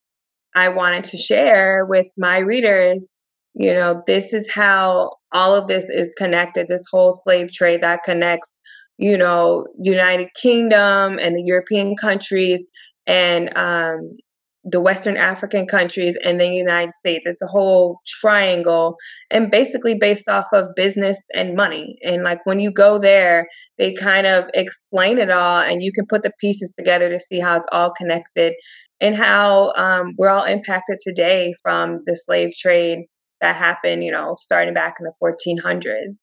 I 0.54 0.68
wanted 0.68 1.04
to 1.04 1.16
share 1.16 1.84
with 1.86 2.06
my 2.16 2.38
readers, 2.38 3.12
you 3.54 3.72
know, 3.72 4.02
this 4.06 4.32
is 4.32 4.50
how 4.50 5.12
all 5.32 5.54
of 5.54 5.66
this 5.66 5.88
is 5.88 6.10
connected, 6.16 6.68
this 6.68 6.84
whole 6.90 7.12
slave 7.24 7.52
trade 7.52 7.82
that 7.82 8.04
connects, 8.04 8.52
you 8.98 9.16
know, 9.16 9.66
United 9.78 10.28
Kingdom 10.40 11.18
and 11.18 11.36
the 11.36 11.42
European 11.42 11.96
countries 11.96 12.62
and 13.06 13.56
um 13.56 14.16
the 14.64 14.80
Western 14.80 15.16
African 15.16 15.66
countries 15.66 16.16
and 16.24 16.40
the 16.40 16.46
United 16.46 16.92
States. 16.92 17.26
It's 17.26 17.42
a 17.42 17.46
whole 17.46 18.00
triangle 18.06 18.96
and 19.30 19.50
basically 19.50 19.94
based 19.94 20.28
off 20.28 20.46
of 20.52 20.74
business 20.76 21.18
and 21.34 21.56
money. 21.56 21.96
And 22.02 22.22
like 22.22 22.44
when 22.46 22.60
you 22.60 22.70
go 22.70 22.98
there, 22.98 23.48
they 23.78 23.92
kind 23.94 24.26
of 24.26 24.44
explain 24.54 25.18
it 25.18 25.30
all 25.30 25.60
and 25.60 25.82
you 25.82 25.92
can 25.92 26.06
put 26.06 26.22
the 26.22 26.32
pieces 26.40 26.72
together 26.78 27.08
to 27.08 27.18
see 27.18 27.40
how 27.40 27.56
it's 27.56 27.66
all 27.72 27.92
connected 27.92 28.54
and 29.00 29.16
how 29.16 29.72
um, 29.72 30.14
we're 30.16 30.28
all 30.28 30.44
impacted 30.44 30.98
today 31.02 31.54
from 31.62 32.02
the 32.06 32.16
slave 32.16 32.52
trade 32.56 33.00
that 33.40 33.56
happened, 33.56 34.04
you 34.04 34.12
know, 34.12 34.36
starting 34.38 34.74
back 34.74 34.94
in 35.00 35.06
the 35.06 35.12
1400s. 35.20 36.16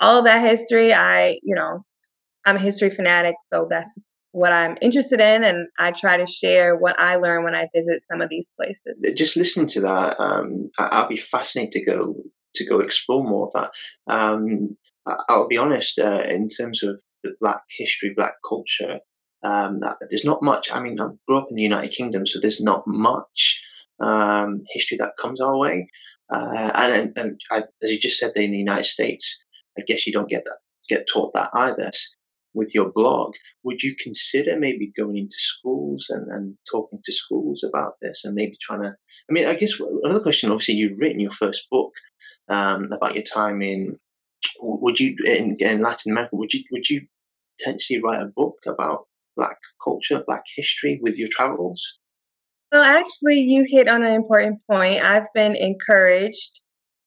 All 0.00 0.22
that 0.22 0.46
history, 0.46 0.92
I, 0.92 1.38
you 1.42 1.54
know, 1.54 1.82
I'm 2.44 2.56
a 2.56 2.60
history 2.60 2.90
fanatic, 2.90 3.34
so 3.52 3.66
that's 3.70 3.98
what 4.32 4.52
I'm 4.52 4.76
interested 4.80 5.20
in, 5.20 5.44
and 5.44 5.68
I 5.78 5.92
try 5.92 6.16
to 6.16 6.26
share 6.26 6.76
what 6.76 6.98
I 7.00 7.16
learn 7.16 7.44
when 7.44 7.54
I 7.54 7.68
visit 7.74 8.04
some 8.10 8.20
of 8.20 8.28
these 8.28 8.50
places. 8.56 9.04
Just 9.16 9.36
listening 9.36 9.66
to 9.68 9.80
that, 9.80 10.20
um, 10.20 10.68
I'll 10.78 11.08
be 11.08 11.16
fascinated 11.16 11.72
to 11.72 11.84
go 11.84 12.14
to 12.54 12.66
go 12.66 12.80
explore 12.80 13.24
more 13.24 13.46
of 13.46 13.52
that. 13.52 13.72
Um, 14.12 14.76
I'll 15.28 15.48
be 15.48 15.56
honest, 15.56 15.98
uh, 15.98 16.24
in 16.28 16.48
terms 16.48 16.82
of 16.82 17.00
the 17.22 17.34
Black 17.40 17.62
history, 17.78 18.12
Black 18.16 18.34
culture, 18.48 19.00
um, 19.42 19.80
there's 20.08 20.24
not 20.24 20.42
much. 20.42 20.70
I 20.72 20.80
mean, 20.80 21.00
I 21.00 21.08
grew 21.26 21.38
up 21.38 21.46
in 21.48 21.56
the 21.56 21.62
United 21.62 21.92
Kingdom, 21.92 22.26
so 22.26 22.38
there's 22.38 22.60
not 22.60 22.86
much 22.86 23.62
um, 24.00 24.62
history 24.70 24.96
that 24.98 25.16
comes 25.20 25.40
our 25.40 25.56
way. 25.56 25.88
Uh, 26.32 26.70
and 26.74 27.12
and 27.16 27.40
I, 27.50 27.64
as 27.82 27.90
you 27.90 27.98
just 27.98 28.18
said, 28.18 28.32
in 28.36 28.52
the 28.52 28.58
United 28.58 28.84
States, 28.84 29.42
I 29.78 29.82
guess 29.86 30.06
you 30.06 30.12
don't 30.12 30.28
get 30.28 30.44
that 30.44 30.58
get 30.88 31.08
taught 31.12 31.32
that 31.34 31.50
either 31.54 31.90
with 32.54 32.74
your 32.74 32.90
blog, 32.90 33.34
would 33.62 33.82
you 33.82 33.94
consider 33.98 34.58
maybe 34.58 34.92
going 34.96 35.16
into 35.16 35.36
schools 35.36 36.06
and, 36.08 36.30
and 36.30 36.56
talking 36.70 37.00
to 37.04 37.12
schools 37.12 37.62
about 37.62 37.94
this 38.00 38.24
and 38.24 38.34
maybe 38.34 38.56
trying 38.60 38.82
to? 38.82 38.88
I 38.88 39.32
mean, 39.32 39.46
I 39.46 39.54
guess 39.54 39.78
another 39.80 40.22
question. 40.22 40.50
Obviously, 40.50 40.74
you've 40.74 40.98
written 41.00 41.20
your 41.20 41.30
first 41.30 41.66
book 41.70 41.92
um, 42.48 42.90
about 42.92 43.14
your 43.14 43.24
time 43.24 43.62
in. 43.62 43.98
Would 44.60 44.98
you 44.98 45.16
in, 45.24 45.56
in 45.60 45.82
Latin 45.82 46.12
America? 46.12 46.36
Would 46.36 46.52
you 46.52 46.64
would 46.72 46.88
you 46.88 47.02
potentially 47.58 48.00
write 48.02 48.22
a 48.22 48.32
book 48.34 48.56
about 48.66 49.06
Black 49.36 49.58
culture, 49.82 50.22
Black 50.26 50.44
history 50.56 50.98
with 51.02 51.18
your 51.18 51.28
travels? 51.30 51.98
Well, 52.72 52.82
actually, 52.82 53.40
you 53.40 53.64
hit 53.66 53.88
on 53.88 54.04
an 54.04 54.12
important 54.12 54.60
point. 54.70 55.02
I've 55.02 55.26
been 55.34 55.56
encouraged. 55.56 56.60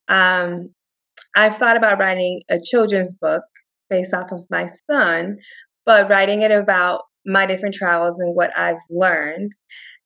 Um, 0.07 0.73
I've 1.35 1.57
thought 1.57 1.77
about 1.77 1.99
writing 1.99 2.41
a 2.49 2.57
children's 2.59 3.13
book 3.13 3.43
based 3.89 4.13
off 4.13 4.31
of 4.31 4.43
my 4.49 4.67
son, 4.89 5.37
but 5.85 6.09
writing 6.09 6.41
it 6.41 6.51
about 6.51 7.01
my 7.25 7.45
different 7.45 7.75
travels 7.75 8.17
and 8.19 8.35
what 8.35 8.57
I've 8.57 8.81
learned. 8.89 9.51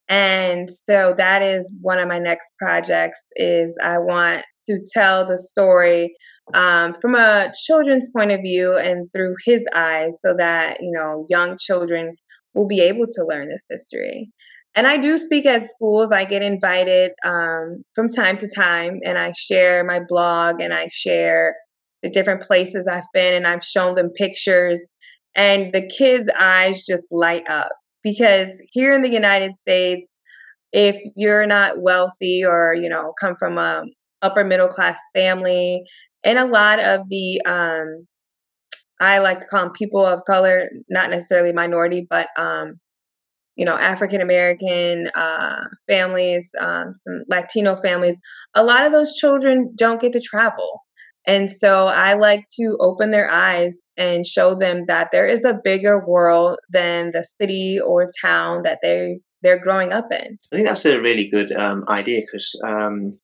And 0.09 0.69
so 0.89 1.13
that 1.17 1.41
is 1.41 1.75
one 1.81 1.99
of 1.99 2.07
my 2.07 2.19
next 2.19 2.49
projects 2.59 3.19
is 3.35 3.75
I 3.83 3.97
want 3.97 4.43
to 4.69 4.79
tell 4.93 5.25
the 5.25 5.39
story 5.39 6.15
um, 6.53 6.95
from 7.01 7.15
a 7.15 7.51
children's 7.65 8.09
point 8.15 8.31
of 8.31 8.41
view 8.41 8.77
and 8.77 9.09
through 9.11 9.35
his 9.45 9.65
eyes 9.75 10.17
so 10.21 10.33
that, 10.37 10.77
you 10.81 10.91
know, 10.91 11.25
young 11.29 11.57
children 11.59 12.15
will 12.53 12.67
be 12.67 12.79
able 12.79 13.05
to 13.05 13.25
learn 13.25 13.49
this 13.49 13.65
history. 13.69 14.31
And 14.75 14.87
I 14.87 14.97
do 14.97 15.17
speak 15.17 15.45
at 15.45 15.69
schools. 15.69 16.11
I 16.11 16.23
get 16.23 16.41
invited 16.41 17.11
um, 17.25 17.83
from 17.95 18.09
time 18.09 18.37
to 18.37 18.47
time 18.47 18.99
and 19.03 19.17
I 19.17 19.33
share 19.35 19.83
my 19.83 19.99
blog 20.07 20.61
and 20.61 20.73
I 20.73 20.87
share 20.91 21.55
the 22.03 22.09
different 22.09 22.41
places 22.41 22.87
I've 22.87 23.03
been 23.13 23.33
and 23.33 23.47
I've 23.47 23.63
shown 23.63 23.95
them 23.95 24.09
pictures 24.11 24.79
and 25.37 25.71
the 25.71 25.87
kids' 25.87 26.29
eyes 26.37 26.83
just 26.83 27.03
light 27.11 27.43
up 27.49 27.69
because 28.03 28.49
here 28.71 28.93
in 28.93 29.03
the 29.03 29.11
United 29.11 29.53
States, 29.53 30.09
if 30.73 30.97
you're 31.15 31.45
not 31.45 31.79
wealthy 31.79 32.43
or 32.43 32.73
you 32.73 32.89
know 32.89 33.13
come 33.21 33.35
from 33.37 33.57
a 33.57 33.83
upper 34.21 34.43
middle 34.43 34.67
class 34.67 34.97
family, 35.13 35.83
and 36.23 36.39
a 36.39 36.45
lot 36.45 36.79
of 36.79 37.07
the 37.09 37.39
um, 37.45 38.07
I 38.99 39.19
like 39.19 39.39
to 39.39 39.45
call 39.45 39.63
them 39.63 39.71
people 39.73 40.05
of 40.05 40.25
color, 40.25 40.69
not 40.89 41.11
necessarily 41.11 41.53
minority, 41.53 42.07
but 42.09 42.27
um, 42.37 42.79
you 43.55 43.65
know 43.65 43.77
African 43.77 44.21
American 44.21 45.09
uh, 45.15 45.65
families, 45.87 46.49
um, 46.59 46.93
some 46.95 47.23
Latino 47.29 47.79
families. 47.81 48.17
A 48.55 48.63
lot 48.63 48.85
of 48.85 48.91
those 48.91 49.13
children 49.13 49.71
don't 49.75 50.01
get 50.01 50.13
to 50.13 50.19
travel. 50.19 50.81
And 51.27 51.51
so 51.51 51.87
I 51.87 52.13
like 52.13 52.45
to 52.59 52.77
open 52.79 53.11
their 53.11 53.29
eyes 53.29 53.77
and 53.97 54.25
show 54.25 54.55
them 54.55 54.85
that 54.87 55.09
there 55.11 55.27
is 55.27 55.43
a 55.43 55.59
bigger 55.61 56.05
world 56.05 56.57
than 56.69 57.11
the 57.11 57.25
city 57.39 57.79
or 57.79 58.09
town 58.21 58.63
that 58.63 58.79
they 58.81 59.19
they're 59.43 59.59
growing 59.59 59.93
up 59.93 60.07
in. 60.11 60.37
I 60.51 60.55
think 60.55 60.67
that's 60.67 60.85
a 60.85 60.99
really 60.99 61.27
good 61.27 61.51
um, 61.51 61.83
idea 61.89 62.21
because 62.21 62.59
um, 62.65 63.19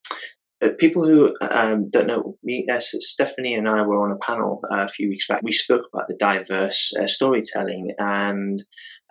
uh, 0.62 0.70
people 0.78 1.08
who 1.08 1.36
um, 1.42 1.90
don't 1.90 2.08
know 2.08 2.38
me, 2.44 2.68
uh, 2.72 2.80
Stephanie 2.80 3.56
and 3.56 3.68
I 3.68 3.82
were 3.82 4.04
on 4.04 4.12
a 4.12 4.18
panel 4.18 4.62
uh, 4.72 4.86
a 4.86 4.90
few 4.90 5.10
weeks 5.10 5.28
back. 5.28 5.42
We 5.42 5.52
spoke 5.52 5.86
about 5.92 6.08
the 6.08 6.16
diverse 6.16 6.94
uh, 7.00 7.08
storytelling 7.08 7.94
and 7.98 8.64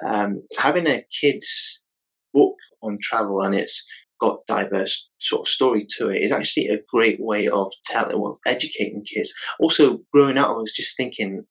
um, 0.07 0.43
having 0.59 0.87
a 0.87 1.05
kids 1.21 1.83
book 2.33 2.55
on 2.83 2.99
travel 3.01 3.43
and 3.43 3.55
it's 3.55 3.85
got 4.23 4.47
diverse 4.47 5.09
sort 5.19 5.41
of 5.41 5.49
story 5.49 5.85
to 5.97 6.09
it 6.09 6.23
is 6.23 6.31
actually 6.31 6.69
a 6.69 6.81
great 6.89 7.19
way 7.21 7.49
of 7.49 7.73
telling, 7.85 8.21
well, 8.21 8.39
educating 8.47 9.05
kids. 9.05 9.35
Also, 9.59 9.99
growing 10.13 10.39
up, 10.39 10.51
I 10.51 10.53
was 10.53 10.73
just 10.73 10.97
thinking, 10.97 11.43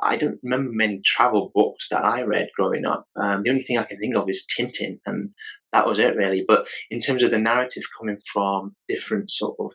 I 0.00 0.16
don't 0.16 0.40
remember 0.42 0.72
many 0.72 1.02
travel 1.04 1.52
books 1.54 1.88
that 1.90 2.02
I 2.02 2.22
read 2.22 2.48
growing 2.56 2.86
up. 2.86 3.04
Um, 3.16 3.42
the 3.42 3.50
only 3.50 3.62
thing 3.62 3.76
I 3.76 3.84
can 3.84 3.98
think 3.98 4.16
of 4.16 4.30
is 4.30 4.46
Tintin, 4.46 4.98
and 5.04 5.30
that 5.72 5.86
was 5.86 5.98
it 5.98 6.16
really. 6.16 6.42
But 6.46 6.66
in 6.90 7.00
terms 7.00 7.22
of 7.22 7.30
the 7.30 7.38
narrative 7.38 7.82
coming 7.98 8.18
from 8.32 8.74
different 8.88 9.30
sort 9.30 9.56
of 9.60 9.72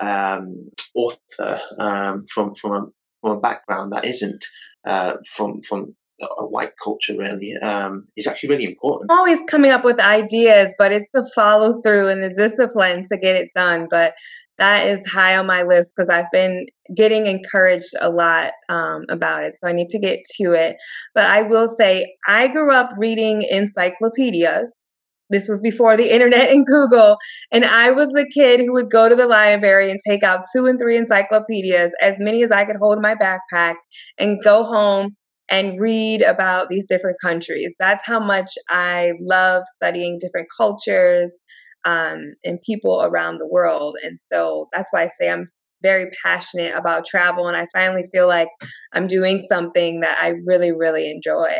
um, 0.00 0.66
author 0.94 1.60
um, 1.78 2.24
from 2.32 2.54
from 2.54 2.72
a, 2.72 2.86
from 3.20 3.36
a 3.36 3.40
background 3.40 3.92
that 3.92 4.06
isn't 4.06 4.44
uh, 4.86 5.14
from 5.34 5.60
from 5.68 5.94
a 6.38 6.46
white 6.46 6.72
culture 6.82 7.14
really 7.16 7.54
um, 7.56 8.06
is 8.16 8.26
actually 8.26 8.50
really 8.50 8.64
important. 8.64 9.10
Always 9.10 9.40
coming 9.48 9.70
up 9.70 9.84
with 9.84 9.98
ideas, 9.98 10.74
but 10.78 10.92
it's 10.92 11.08
the 11.12 11.28
follow 11.34 11.80
through 11.82 12.08
and 12.08 12.22
the 12.22 12.30
discipline 12.30 13.06
to 13.10 13.16
get 13.16 13.36
it 13.36 13.50
done. 13.54 13.88
But 13.90 14.14
that 14.58 14.86
is 14.86 15.04
high 15.06 15.36
on 15.36 15.46
my 15.46 15.62
list 15.62 15.92
because 15.96 16.08
I've 16.08 16.30
been 16.30 16.66
getting 16.94 17.26
encouraged 17.26 17.92
a 18.00 18.08
lot 18.08 18.52
um, 18.68 19.04
about 19.08 19.44
it. 19.44 19.54
So 19.60 19.68
I 19.68 19.72
need 19.72 19.88
to 19.90 19.98
get 19.98 20.20
to 20.36 20.52
it. 20.52 20.76
But 21.14 21.24
I 21.24 21.42
will 21.42 21.66
say, 21.66 22.14
I 22.26 22.48
grew 22.48 22.72
up 22.72 22.90
reading 22.96 23.42
encyclopedias. 23.42 24.74
This 25.30 25.48
was 25.48 25.58
before 25.60 25.96
the 25.96 26.10
internet 26.14 26.50
and 26.50 26.64
Google. 26.64 27.16
And 27.50 27.64
I 27.64 27.90
was 27.90 28.10
the 28.10 28.30
kid 28.32 28.60
who 28.60 28.72
would 28.74 28.90
go 28.90 29.08
to 29.08 29.16
the 29.16 29.26
library 29.26 29.90
and 29.90 29.98
take 30.06 30.22
out 30.22 30.44
two 30.54 30.66
and 30.66 30.78
three 30.78 30.96
encyclopedias, 30.96 31.90
as 32.00 32.14
many 32.18 32.44
as 32.44 32.52
I 32.52 32.64
could 32.64 32.76
hold 32.76 32.96
in 32.96 33.02
my 33.02 33.16
backpack, 33.16 33.74
and 34.18 34.42
go 34.42 34.62
home 34.62 35.16
and 35.50 35.80
read 35.80 36.22
about 36.22 36.68
these 36.68 36.86
different 36.86 37.18
countries. 37.22 37.70
That's 37.78 38.04
how 38.04 38.20
much 38.20 38.50
I 38.70 39.12
love 39.20 39.62
studying 39.76 40.18
different 40.18 40.48
cultures 40.56 41.36
um, 41.84 42.34
and 42.44 42.58
people 42.64 43.02
around 43.02 43.38
the 43.38 43.46
world. 43.46 43.96
And 44.02 44.18
so 44.32 44.68
that's 44.72 44.90
why 44.90 45.04
I 45.04 45.08
say 45.18 45.28
I'm 45.28 45.46
very 45.82 46.10
passionate 46.24 46.74
about 46.74 47.06
travel. 47.06 47.46
And 47.46 47.56
I 47.56 47.66
finally 47.72 48.04
feel 48.10 48.26
like 48.26 48.48
I'm 48.94 49.06
doing 49.06 49.46
something 49.50 50.00
that 50.00 50.16
I 50.20 50.32
really, 50.46 50.72
really 50.72 51.10
enjoy. 51.10 51.52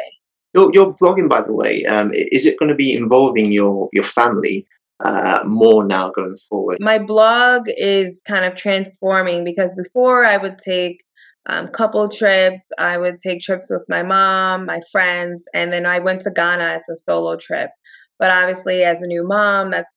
Your, 0.54 0.70
your 0.72 0.94
blogging, 0.94 1.28
by 1.28 1.42
the 1.42 1.52
way, 1.52 1.82
um, 1.84 2.10
is 2.14 2.46
it 2.46 2.58
going 2.58 2.70
to 2.70 2.74
be 2.74 2.94
involving 2.94 3.52
your, 3.52 3.88
your 3.92 4.04
family? 4.04 4.66
Uh, 5.04 5.40
more 5.44 5.84
now 5.84 6.10
going 6.12 6.36
forward? 6.48 6.78
My 6.80 7.00
blog 7.00 7.62
is 7.66 8.22
kind 8.28 8.44
of 8.44 8.56
transforming 8.56 9.42
because 9.42 9.74
before 9.74 10.24
I 10.24 10.36
would 10.36 10.58
take 10.64 11.02
um, 11.46 11.68
couple 11.68 12.08
trips. 12.08 12.60
I 12.78 12.96
would 12.96 13.16
take 13.18 13.40
trips 13.40 13.70
with 13.70 13.84
my 13.88 14.02
mom, 14.02 14.66
my 14.66 14.80
friends, 14.90 15.44
and 15.54 15.72
then 15.72 15.86
I 15.86 15.98
went 15.98 16.22
to 16.22 16.30
Ghana 16.30 16.64
as 16.76 16.82
a 16.90 16.96
solo 16.98 17.36
trip. 17.36 17.70
But 18.18 18.30
obviously, 18.30 18.82
as 18.82 19.02
a 19.02 19.06
new 19.06 19.26
mom, 19.26 19.70
that's 19.70 19.92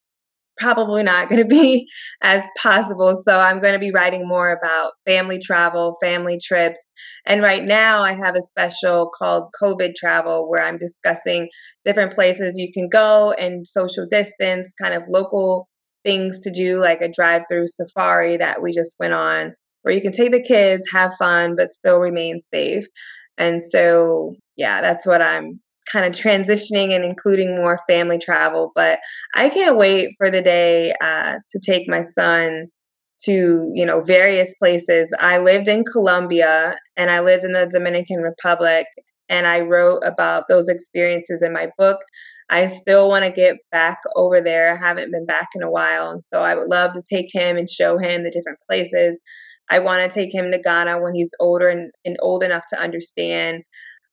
probably 0.57 1.03
not 1.03 1.29
going 1.29 1.41
to 1.41 1.47
be 1.47 1.87
as 2.21 2.41
possible. 2.57 3.21
So 3.25 3.39
I'm 3.39 3.61
going 3.61 3.73
to 3.73 3.79
be 3.79 3.91
writing 3.91 4.27
more 4.27 4.51
about 4.51 4.93
family 5.05 5.39
travel, 5.39 5.97
family 6.01 6.39
trips. 6.43 6.79
And 7.25 7.41
right 7.41 7.63
now 7.63 8.03
I 8.03 8.13
have 8.13 8.35
a 8.35 8.41
special 8.41 9.11
called 9.15 9.49
COVID 9.61 9.95
travel 9.95 10.49
where 10.49 10.63
I'm 10.63 10.77
discussing 10.77 11.49
different 11.85 12.13
places 12.13 12.57
you 12.57 12.71
can 12.73 12.89
go 12.89 13.31
and 13.33 13.67
social 13.67 14.05
distance, 14.09 14.73
kind 14.81 14.93
of 14.93 15.03
local 15.07 15.67
things 16.03 16.39
to 16.39 16.51
do, 16.51 16.79
like 16.79 17.01
a 17.01 17.11
drive 17.11 17.43
through 17.49 17.67
safari 17.67 18.37
that 18.37 18.61
we 18.61 18.71
just 18.71 18.95
went 18.99 19.13
on, 19.13 19.53
where 19.87 19.95
you 19.95 20.01
can 20.01 20.11
take 20.11 20.31
the 20.31 20.43
kids, 20.43 20.85
have 20.91 21.13
fun, 21.17 21.55
but 21.55 21.71
still 21.71 21.97
remain 21.97 22.41
safe. 22.53 22.83
And 23.37 23.63
so, 23.65 24.35
yeah, 24.57 24.81
that's 24.81 25.05
what 25.05 25.21
I'm 25.21 25.61
kind 25.89 26.05
of 26.05 26.11
transitioning 26.11 26.93
and 26.93 27.05
including 27.05 27.55
more 27.55 27.79
family 27.87 28.19
travel. 28.19 28.73
But 28.75 28.99
I 29.33 29.47
can't 29.47 29.77
wait 29.77 30.09
for 30.17 30.29
the 30.29 30.41
day 30.41 30.93
uh, 31.01 31.35
to 31.53 31.59
take 31.65 31.87
my 31.87 32.03
son 32.03 32.67
to 33.23 33.71
you 33.73 33.85
know 33.85 34.01
various 34.01 34.53
places. 34.59 35.09
I 35.19 35.37
lived 35.37 35.69
in 35.69 35.85
Colombia 35.85 36.75
and 36.97 37.09
I 37.09 37.21
lived 37.21 37.45
in 37.45 37.53
the 37.53 37.65
Dominican 37.71 38.17
Republic, 38.17 38.87
and 39.29 39.47
I 39.47 39.61
wrote 39.61 40.01
about 40.05 40.49
those 40.49 40.67
experiences 40.67 41.41
in 41.41 41.53
my 41.53 41.69
book. 41.77 41.99
I 42.49 42.67
still 42.67 43.07
want 43.07 43.23
to 43.23 43.31
get 43.31 43.55
back 43.71 43.99
over 44.17 44.41
there. 44.41 44.73
I 44.73 44.85
haven't 44.85 45.11
been 45.11 45.25
back 45.25 45.47
in 45.55 45.63
a 45.63 45.71
while, 45.71 46.11
and 46.11 46.23
so 46.33 46.41
I 46.41 46.55
would 46.55 46.67
love 46.67 46.91
to 46.93 47.03
take 47.09 47.27
him 47.31 47.55
and 47.55 47.69
show 47.69 47.97
him 47.97 48.25
the 48.25 48.31
different 48.31 48.59
places. 48.69 49.17
I 49.69 49.79
want 49.79 50.09
to 50.09 50.13
take 50.13 50.33
him 50.33 50.51
to 50.51 50.59
Ghana 50.59 51.01
when 51.01 51.13
he's 51.13 51.31
older 51.39 51.69
and, 51.69 51.91
and 52.05 52.17
old 52.21 52.43
enough 52.43 52.63
to 52.69 52.79
understand 52.79 53.63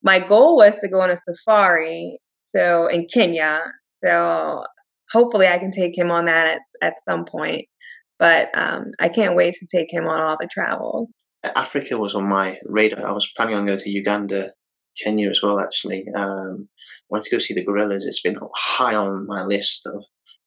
my 0.02 0.18
goal 0.18 0.56
was 0.56 0.76
to 0.76 0.88
go 0.88 1.00
on 1.00 1.10
a 1.10 1.16
safari 1.16 2.18
so 2.54 2.86
in 2.86 3.06
Kenya. 3.12 3.60
So 4.04 4.64
hopefully 5.10 5.48
I 5.48 5.58
can 5.58 5.72
take 5.72 5.96
him 5.96 6.10
on 6.10 6.26
that 6.26 6.46
at, 6.46 6.60
at 6.82 6.94
some 7.08 7.24
point. 7.24 7.66
But 8.18 8.56
um, 8.56 8.92
I 9.00 9.08
can't 9.08 9.34
wait 9.34 9.54
to 9.54 9.66
take 9.66 9.92
him 9.92 10.06
on 10.06 10.20
all 10.20 10.36
the 10.38 10.48
travels. 10.50 11.10
Africa 11.42 11.98
was 11.98 12.14
on 12.14 12.28
my 12.28 12.58
radar. 12.64 13.06
I 13.06 13.12
was 13.12 13.28
planning 13.36 13.56
on 13.56 13.66
going 13.66 13.78
to 13.78 13.90
Uganda, 13.90 14.52
Kenya 15.02 15.28
as 15.30 15.42
well. 15.42 15.58
Actually, 15.58 16.06
um, 16.16 16.68
wanted 17.10 17.24
to 17.24 17.30
go 17.34 17.38
see 17.38 17.54
the 17.54 17.64
gorillas. 17.64 18.06
It's 18.06 18.22
been 18.22 18.38
high 18.54 18.94
on 18.94 19.26
my 19.26 19.42
list 19.42 19.86
of 19.86 20.04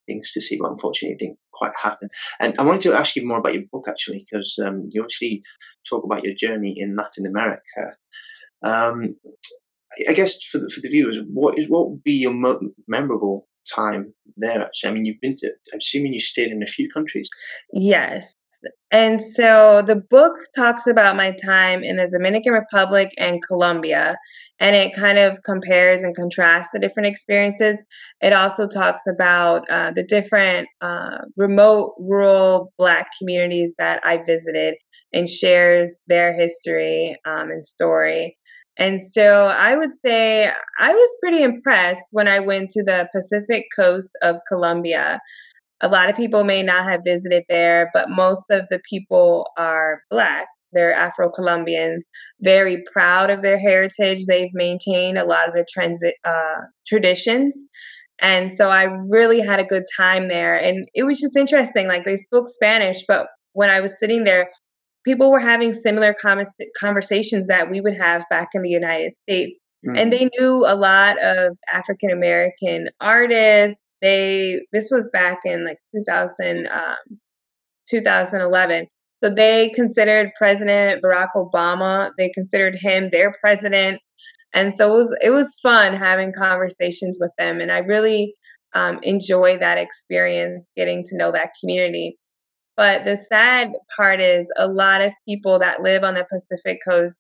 things 0.08 0.32
to 0.34 0.42
see, 0.42 0.58
but 0.60 0.72
unfortunately, 0.72 1.14
it 1.14 1.20
didn't 1.20 1.40
quite 1.54 1.74
happen. 1.82 2.10
And 2.40 2.56
I 2.58 2.64
wanted 2.64 2.82
to 2.82 2.94
ask 2.94 3.16
you 3.16 3.26
more 3.26 3.40
about 3.40 3.54
your 3.54 3.64
book 3.72 3.86
actually, 3.88 4.26
because 4.30 4.58
um, 4.66 4.90
you 4.90 5.04
actually 5.04 5.42
talk 5.88 6.04
about 6.04 6.24
your 6.24 6.34
journey 6.34 6.74
in 6.76 6.96
Latin 6.96 7.26
America. 7.26 7.98
Um, 8.64 9.16
I 10.10 10.14
guess 10.14 10.44
for 10.44 10.60
the, 10.60 10.70
for 10.74 10.82
the 10.82 10.90
viewers, 10.90 11.20
what 11.32 11.58
is 11.58 11.66
what 11.70 11.90
would 11.90 12.04
be 12.04 12.14
your 12.14 12.34
mo- 12.34 12.60
memorable 12.88 13.48
time 13.76 14.14
there? 14.36 14.60
Actually, 14.62 14.90
I 14.90 14.94
mean, 14.94 15.06
you've 15.06 15.22
been 15.22 15.36
to. 15.38 15.48
I'm 15.74 15.80
assuming 15.80 16.14
you 16.14 16.22
stayed 16.22 16.52
in 16.52 16.64
a 16.64 16.68
few 16.68 16.90
countries. 16.90 17.30
Yes, 17.74 18.36
and 18.92 19.22
so 19.22 19.84
the 19.86 20.02
book 20.10 20.34
talks 20.56 20.88
about 20.88 21.16
my 21.16 21.32
time 21.44 21.84
in 21.84 21.98
the 21.98 22.08
Dominican 22.08 22.54
Republic 22.54 23.12
and 23.18 23.42
Colombia, 23.46 24.18
and 24.60 24.76
it 24.76 24.96
kind 24.96 25.18
of 25.18 25.40
compares 25.44 26.02
and 26.04 26.16
contrasts 26.16 26.70
the 26.74 26.80
different 26.80 27.08
experiences. 27.08 27.78
It 28.22 28.34
also 28.34 28.68
talks 28.68 29.02
about 29.08 29.70
uh, 29.70 29.92
the 29.96 30.04
different 30.04 30.68
uh, 30.82 31.20
remote, 31.36 31.94
rural 32.00 32.74
Black 32.78 33.08
communities 33.20 33.72
that 33.78 34.02
I 34.04 34.18
visited 34.26 34.76
and 35.14 35.30
shares 35.30 35.98
their 36.08 36.34
history 36.34 37.18
um, 37.26 37.50
and 37.52 37.66
story. 37.66 38.38
And 38.80 39.02
so 39.02 39.48
I 39.48 39.76
would 39.76 39.96
say 39.96 40.52
I 40.80 40.94
was 40.94 41.16
pretty 41.22 41.42
impressed 41.42 42.04
when 42.12 42.28
I 42.28 42.40
went 42.40 42.70
to 42.72 42.84
the 42.84 43.08
Pacific 43.14 43.66
coast 43.76 44.10
of 44.22 44.38
Colombia. 44.48 45.20
A 45.82 45.88
lot 45.88 46.10
of 46.10 46.16
people 46.16 46.44
may 46.44 46.64
not 46.64 46.90
have 46.90 47.02
visited 47.06 47.44
there, 47.50 47.90
but 47.94 48.10
most 48.10 48.44
of 48.50 48.66
the 48.70 48.80
people 48.90 49.48
are 49.58 50.02
Black. 50.10 50.48
They're 50.74 50.94
Afro 50.94 51.30
Colombians, 51.30 52.04
very 52.42 52.84
proud 52.92 53.30
of 53.30 53.42
their 53.42 53.58
heritage. 53.58 54.26
They've 54.26 54.54
maintained 54.54 55.18
a 55.18 55.26
lot 55.26 55.48
of 55.48 55.54
the 55.54 55.66
transit 55.72 56.16
uh, 56.26 56.62
traditions. 56.86 57.56
And 58.20 58.52
so 58.52 58.70
I 58.70 58.84
really 58.84 59.40
had 59.40 59.60
a 59.60 59.64
good 59.64 59.86
time 59.96 60.28
there. 60.28 60.58
And 60.58 60.88
it 60.94 61.04
was 61.04 61.20
just 61.20 61.38
interesting. 61.38 61.88
Like 61.88 62.04
they 62.04 62.18
spoke 62.18 62.48
Spanish, 62.50 63.04
but 63.08 63.28
when 63.54 63.70
I 63.70 63.80
was 63.80 63.94
sitting 64.00 64.24
there, 64.24 64.50
people 65.06 65.32
were 65.32 65.40
having 65.40 65.74
similar 65.74 66.16
conversations 66.80 67.48
that 67.48 67.70
we 67.70 67.80
would 67.80 67.98
have 67.98 68.24
back 68.30 68.50
in 68.54 68.62
the 68.62 68.70
United 68.70 69.14
States. 69.24 69.58
Mm-hmm. 69.88 69.98
And 69.98 70.12
they 70.12 70.30
knew 70.38 70.66
a 70.68 70.76
lot 70.76 71.24
of 71.24 71.56
African 71.72 72.12
American 72.12 72.90
artists. 73.00 73.82
They 74.02 74.62
this 74.72 74.90
was 74.92 75.10
back 75.12 75.40
in 75.46 75.66
like 75.66 75.78
2000, 75.96 76.68
um, 76.68 77.20
2011. 77.90 78.88
So 79.24 79.30
they 79.30 79.70
considered 79.74 80.32
President 80.38 81.02
Barack 81.04 81.30
Obama. 81.36 82.12
They 82.18 82.30
considered 82.30 82.76
him 82.76 83.10
their 83.12 83.34
president, 83.42 84.00
and 84.54 84.74
so 84.78 84.94
it 84.94 84.98
was 84.98 85.18
it 85.24 85.30
was 85.32 85.58
fun 85.62 85.96
having 85.96 86.34
conversations 86.34 87.18
with 87.20 87.32
them. 87.38 87.60
And 87.60 87.72
I 87.72 87.80
really 87.80 88.36
um, 88.76 89.00
enjoy 89.02 89.58
that 89.60 89.78
experience, 89.78 90.66
getting 90.76 91.04
to 91.06 91.18
know 91.18 91.32
that 91.32 91.52
community. 91.60 92.18
But 92.76 93.06
the 93.06 93.18
sad 93.28 93.72
part 93.96 94.22
is 94.22 94.46
a 94.56 94.68
lot 94.68 95.02
of 95.02 95.12
people 95.28 95.58
that 95.60 95.82
live 95.82 96.04
on 96.04 96.14
the 96.14 96.26
Pacific 96.32 96.78
coast 96.88 97.20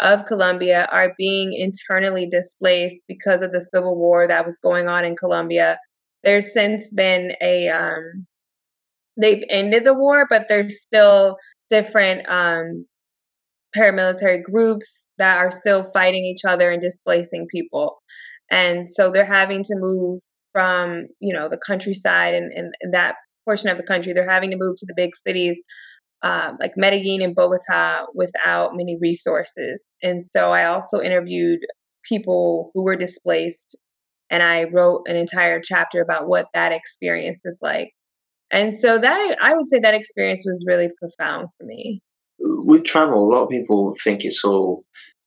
of 0.00 0.26
Colombia 0.26 0.88
are 0.92 1.12
being 1.18 1.52
internally 1.52 2.28
displaced 2.28 3.02
because 3.08 3.42
of 3.42 3.52
the 3.52 3.66
civil 3.74 3.96
war 3.96 4.26
that 4.28 4.46
was 4.46 4.56
going 4.62 4.88
on 4.88 5.04
in 5.04 5.16
Colombia. 5.16 5.78
There's 6.24 6.52
since 6.52 6.88
been 6.90 7.32
a 7.42 7.68
um, 7.68 8.26
they've 9.20 9.44
ended 9.50 9.84
the 9.84 9.94
war, 9.94 10.26
but 10.28 10.46
there's 10.48 10.80
still 10.82 11.36
different 11.70 12.28
um, 12.28 12.86
paramilitary 13.76 14.42
groups 14.42 15.06
that 15.18 15.38
are 15.38 15.50
still 15.50 15.90
fighting 15.92 16.24
each 16.24 16.44
other 16.46 16.70
and 16.70 16.80
displacing 16.80 17.46
people. 17.50 18.02
And 18.50 18.88
so 18.88 19.10
they're 19.10 19.24
having 19.24 19.64
to 19.64 19.74
move 19.76 20.20
from, 20.52 21.06
you 21.20 21.32
know, 21.32 21.48
the 21.48 21.58
countryside 21.66 22.34
and, 22.34 22.52
and, 22.52 22.92
that 22.92 23.14
portion 23.46 23.70
of 23.70 23.78
the 23.78 23.82
country. 23.82 24.12
They're 24.12 24.28
having 24.28 24.50
to 24.50 24.56
move 24.58 24.76
to 24.76 24.86
the 24.86 24.94
big 24.94 25.10
cities 25.26 25.56
um, 26.22 26.58
like 26.60 26.76
Medellin 26.76 27.22
and 27.22 27.34
Bogota 27.34 28.06
without 28.14 28.76
many 28.76 28.98
resources. 29.00 29.84
And 30.02 30.24
so 30.24 30.52
I 30.52 30.66
also 30.66 31.00
interviewed 31.00 31.60
people 32.08 32.70
who 32.74 32.84
were 32.84 32.96
displaced 32.96 33.76
and 34.32 34.42
I 34.42 34.64
wrote 34.64 35.04
an 35.06 35.14
entire 35.14 35.60
chapter 35.60 36.00
about 36.00 36.26
what 36.26 36.46
that 36.54 36.72
experience 36.72 37.42
is 37.44 37.58
like. 37.62 37.92
And 38.50 38.74
so 38.74 38.98
that 38.98 39.36
I 39.40 39.54
would 39.54 39.68
say 39.68 39.78
that 39.80 39.94
experience 39.94 40.42
was 40.44 40.64
really 40.66 40.88
profound 40.98 41.48
for 41.58 41.64
me. 41.66 42.00
With 42.44 42.84
travel, 42.84 43.18
a 43.18 43.30
lot 43.32 43.44
of 43.44 43.50
people 43.50 43.94
think 44.02 44.24
it's 44.24 44.44
all 44.44 44.82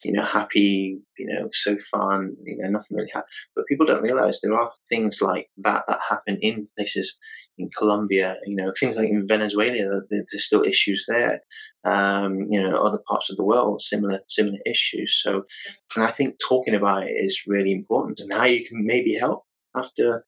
you 0.06 0.12
know, 0.12 0.24
happy, 0.24 1.00
you 1.18 1.26
know, 1.26 1.50
so 1.52 1.78
fun, 1.92 2.36
you 2.46 2.58
know, 2.58 2.70
nothing 2.70 2.96
really 2.96 3.10
happened. 3.12 3.32
But 3.56 3.66
people 3.66 3.88
don't 3.88 4.04
realize 4.04 4.40
there 4.40 4.54
are 4.54 4.72
things 4.88 5.20
like 5.20 5.50
that 5.58 5.84
that 5.88 6.00
happen 6.08 6.38
in 6.42 6.68
places 6.78 7.18
in 7.58 7.70
Colombia, 7.76 8.38
you 8.46 8.56
know, 8.56 8.72
things 8.80 8.96
like 8.96 9.10
in 9.10 9.26
Venezuela, 9.28 10.02
there's 10.10 10.46
still 10.46 10.64
issues 10.64 11.06
there. 11.08 11.42
Um, 11.84 12.46
you 12.50 12.62
know, 12.62 12.84
other 12.84 13.00
parts 13.10 13.32
of 13.32 13.38
the 13.38 13.44
world, 13.44 13.82
similar 13.82 14.20
similar 14.30 14.60
issues. 14.66 15.20
So, 15.24 15.44
and 15.96 16.06
I 16.06 16.12
think 16.12 16.36
talking 16.48 16.76
about 16.76 17.08
it 17.08 17.12
is 17.12 17.42
really 17.48 17.74
important, 17.74 18.20
and 18.20 18.32
how 18.32 18.46
you 18.46 18.66
can 18.66 18.86
maybe 18.86 19.16
help 19.16 19.44
after 19.76 20.24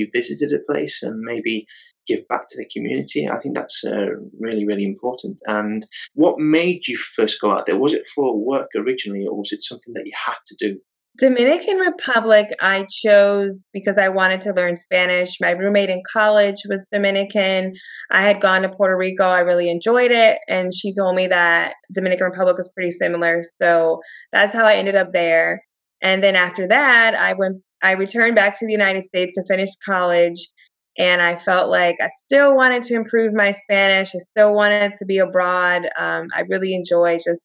you 0.00 0.08
visited 0.12 0.52
a 0.52 0.64
place 0.70 1.02
and 1.02 1.20
maybe 1.20 1.66
give 2.06 2.26
back 2.28 2.48
to 2.48 2.56
the 2.56 2.68
community. 2.72 3.28
I 3.28 3.38
think 3.38 3.54
that's 3.54 3.84
uh, 3.84 4.16
really, 4.38 4.66
really 4.66 4.84
important. 4.84 5.38
And 5.46 5.86
what 6.14 6.38
made 6.38 6.88
you 6.88 6.96
first 6.96 7.40
go 7.40 7.52
out 7.52 7.66
there? 7.66 7.78
Was 7.78 7.94
it 7.94 8.06
for 8.14 8.36
work 8.36 8.68
originally, 8.76 9.26
or 9.26 9.36
was 9.36 9.52
it 9.52 9.62
something 9.62 9.94
that 9.94 10.06
you 10.06 10.12
had 10.26 10.38
to 10.46 10.56
do? 10.58 10.78
Dominican 11.18 11.76
Republic, 11.76 12.46
I 12.60 12.86
chose 12.88 13.66
because 13.74 13.98
I 13.98 14.08
wanted 14.08 14.40
to 14.42 14.54
learn 14.54 14.76
Spanish. 14.76 15.36
My 15.40 15.50
roommate 15.50 15.90
in 15.90 16.02
college 16.10 16.56
was 16.68 16.86
Dominican. 16.90 17.74
I 18.10 18.22
had 18.22 18.40
gone 18.40 18.62
to 18.62 18.70
Puerto 18.70 18.96
Rico. 18.96 19.24
I 19.24 19.40
really 19.40 19.68
enjoyed 19.68 20.12
it. 20.12 20.38
And 20.48 20.74
she 20.74 20.94
told 20.94 21.16
me 21.16 21.26
that 21.26 21.74
Dominican 21.92 22.24
Republic 22.24 22.56
was 22.56 22.70
pretty 22.74 22.92
similar. 22.92 23.42
So 23.60 24.00
that's 24.32 24.54
how 24.54 24.64
I 24.64 24.76
ended 24.76 24.96
up 24.96 25.12
there. 25.12 25.62
And 26.00 26.22
then 26.22 26.36
after 26.36 26.66
that, 26.68 27.14
I 27.14 27.34
went 27.34 27.58
I 27.82 27.92
returned 27.92 28.34
back 28.34 28.58
to 28.58 28.66
the 28.66 28.72
United 28.72 29.04
States 29.04 29.36
to 29.36 29.44
finish 29.44 29.70
college 29.84 30.48
and 30.98 31.22
I 31.22 31.36
felt 31.36 31.70
like 31.70 31.96
I 32.02 32.08
still 32.14 32.54
wanted 32.54 32.82
to 32.84 32.94
improve 32.94 33.32
my 33.32 33.52
Spanish. 33.52 34.14
I 34.14 34.18
still 34.18 34.52
wanted 34.52 34.96
to 34.96 35.04
be 35.06 35.18
abroad. 35.18 35.84
Um, 35.98 36.28
I 36.34 36.40
really 36.48 36.74
enjoy 36.74 37.18
just 37.24 37.40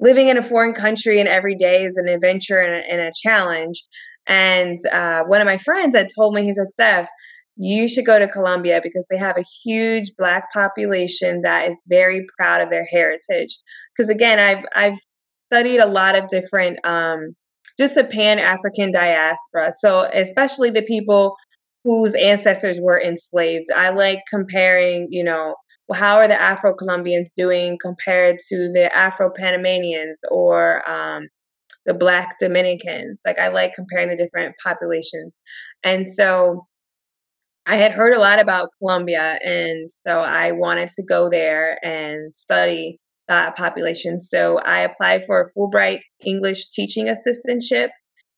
living 0.00 0.28
in 0.28 0.36
a 0.36 0.42
foreign 0.42 0.74
country, 0.74 1.18
and 1.18 1.28
every 1.28 1.56
day 1.56 1.84
is 1.84 1.96
an 1.96 2.08
adventure 2.08 2.58
and 2.58 2.74
a, 2.74 2.92
and 2.92 3.00
a 3.00 3.12
challenge. 3.14 3.82
And 4.26 4.78
uh, 4.92 5.24
one 5.24 5.40
of 5.40 5.46
my 5.46 5.58
friends 5.58 5.96
had 5.96 6.08
told 6.14 6.34
me, 6.34 6.44
he 6.44 6.54
said, 6.54 6.68
Steph, 6.72 7.08
you 7.56 7.88
should 7.88 8.06
go 8.06 8.18
to 8.18 8.28
Colombia 8.28 8.80
because 8.82 9.04
they 9.10 9.18
have 9.18 9.38
a 9.38 9.44
huge 9.64 10.12
black 10.16 10.52
population 10.52 11.42
that 11.42 11.68
is 11.68 11.76
very 11.88 12.26
proud 12.38 12.60
of 12.60 12.70
their 12.70 12.86
heritage. 12.86 13.58
Because 13.96 14.10
again, 14.10 14.38
I've 14.38 14.64
I've 14.74 14.98
studied 15.50 15.78
a 15.78 15.86
lot 15.86 16.16
of 16.16 16.28
different 16.28 16.84
um, 16.84 17.34
just 17.78 17.96
a 17.96 18.04
pan 18.04 18.38
African 18.38 18.92
diaspora. 18.92 19.72
So 19.78 20.08
especially 20.12 20.70
the 20.70 20.82
people 20.82 21.36
whose 21.84 22.14
ancestors 22.14 22.78
were 22.80 23.00
enslaved. 23.00 23.66
I 23.74 23.90
like 23.90 24.20
comparing, 24.30 25.08
you 25.10 25.22
know, 25.22 25.54
how 25.92 26.16
are 26.16 26.26
the 26.28 26.40
Afro 26.40 26.74
Colombians 26.74 27.28
doing 27.36 27.76
compared 27.80 28.38
to 28.48 28.70
the 28.72 28.90
Afro 28.96 29.30
Panamanians 29.30 30.18
or 30.30 30.88
um, 30.90 31.28
the 31.84 31.92
Black 31.92 32.38
Dominicans? 32.40 33.20
Like, 33.26 33.38
I 33.38 33.48
like 33.48 33.74
comparing 33.74 34.08
the 34.08 34.16
different 34.16 34.54
populations. 34.64 35.36
And 35.82 36.08
so 36.08 36.66
I 37.66 37.76
had 37.76 37.92
heard 37.92 38.14
a 38.14 38.20
lot 38.20 38.38
about 38.38 38.70
Colombia, 38.78 39.38
and 39.42 39.90
so 39.90 40.20
I 40.20 40.52
wanted 40.52 40.88
to 40.90 41.02
go 41.02 41.30
there 41.30 41.78
and 41.84 42.34
study 42.34 42.98
that 43.28 43.56
population. 43.56 44.20
So 44.20 44.58
I 44.58 44.80
applied 44.80 45.24
for 45.26 45.40
a 45.40 45.58
Fulbright 45.58 46.00
English 46.24 46.70
teaching 46.70 47.06
assistantship, 47.06 47.88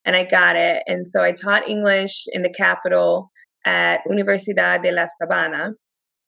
and 0.04 0.14
I 0.14 0.24
got 0.24 0.56
it. 0.56 0.82
And 0.86 1.06
so 1.08 1.22
I 1.22 1.32
taught 1.32 1.68
English 1.68 2.24
in 2.32 2.42
the 2.42 2.52
capital 2.56 3.30
at 3.64 4.00
Universidad 4.08 4.82
de 4.82 4.92
La 4.92 5.06
Sabana, 5.20 5.72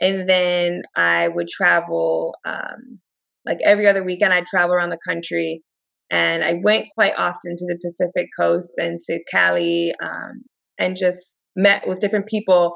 and 0.01 0.29
then 0.29 0.83
I 0.97 1.29
would 1.29 1.49
travel 1.49 2.35
um, 2.45 3.01
like 3.47 3.59
every 3.65 3.87
other 3.87 4.03
weekend. 4.03 4.33
I'd 4.33 4.47
travel 4.47 4.75
around 4.75 4.91
the 4.91 4.99
country, 5.07 5.63
and 6.11 6.43
I 6.43 6.55
went 6.63 6.87
quite 6.95 7.15
often 7.17 7.57
to 7.57 7.67
the 7.67 7.79
Pacific 7.85 8.29
Coast 8.39 8.71
and 8.77 8.99
to 9.09 9.21
Cali, 9.31 9.93
um, 10.03 10.43
and 10.79 10.97
just 10.97 11.37
met 11.57 11.87
with 11.87 12.01
different 12.01 12.27
people 12.27 12.75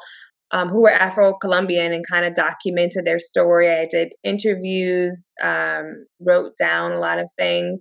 um, 0.53 0.69
who 0.69 0.83
were 0.83 0.93
Afro 0.93 1.35
Colombian 1.35 1.93
and 1.93 2.05
kind 2.09 2.25
of 2.25 2.35
documented 2.35 3.05
their 3.05 3.19
story. 3.19 3.71
I 3.71 3.87
did 3.91 4.13
interviews, 4.23 5.29
um, 5.43 6.07
wrote 6.21 6.53
down 6.59 6.93
a 6.93 7.01
lot 7.01 7.19
of 7.19 7.29
things, 7.39 7.81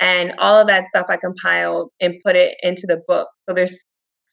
and 0.00 0.32
all 0.38 0.58
of 0.60 0.66
that 0.66 0.88
stuff 0.88 1.06
I 1.08 1.16
compiled 1.16 1.90
and 2.00 2.14
put 2.24 2.36
it 2.36 2.56
into 2.62 2.86
the 2.86 3.00
book. 3.06 3.28
So 3.48 3.54
there's 3.54 3.78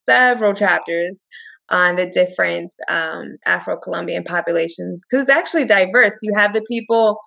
several 0.09 0.53
chapters 0.53 1.17
on 1.69 1.97
the 1.97 2.05
different 2.05 2.71
um, 2.89 3.37
Afro 3.45 3.77
Colombian 3.77 4.23
populations 4.23 5.03
because 5.09 5.23
it's 5.23 5.37
actually 5.37 5.65
diverse. 5.65 6.13
You 6.21 6.33
have 6.35 6.53
the 6.53 6.61
people. 6.61 7.17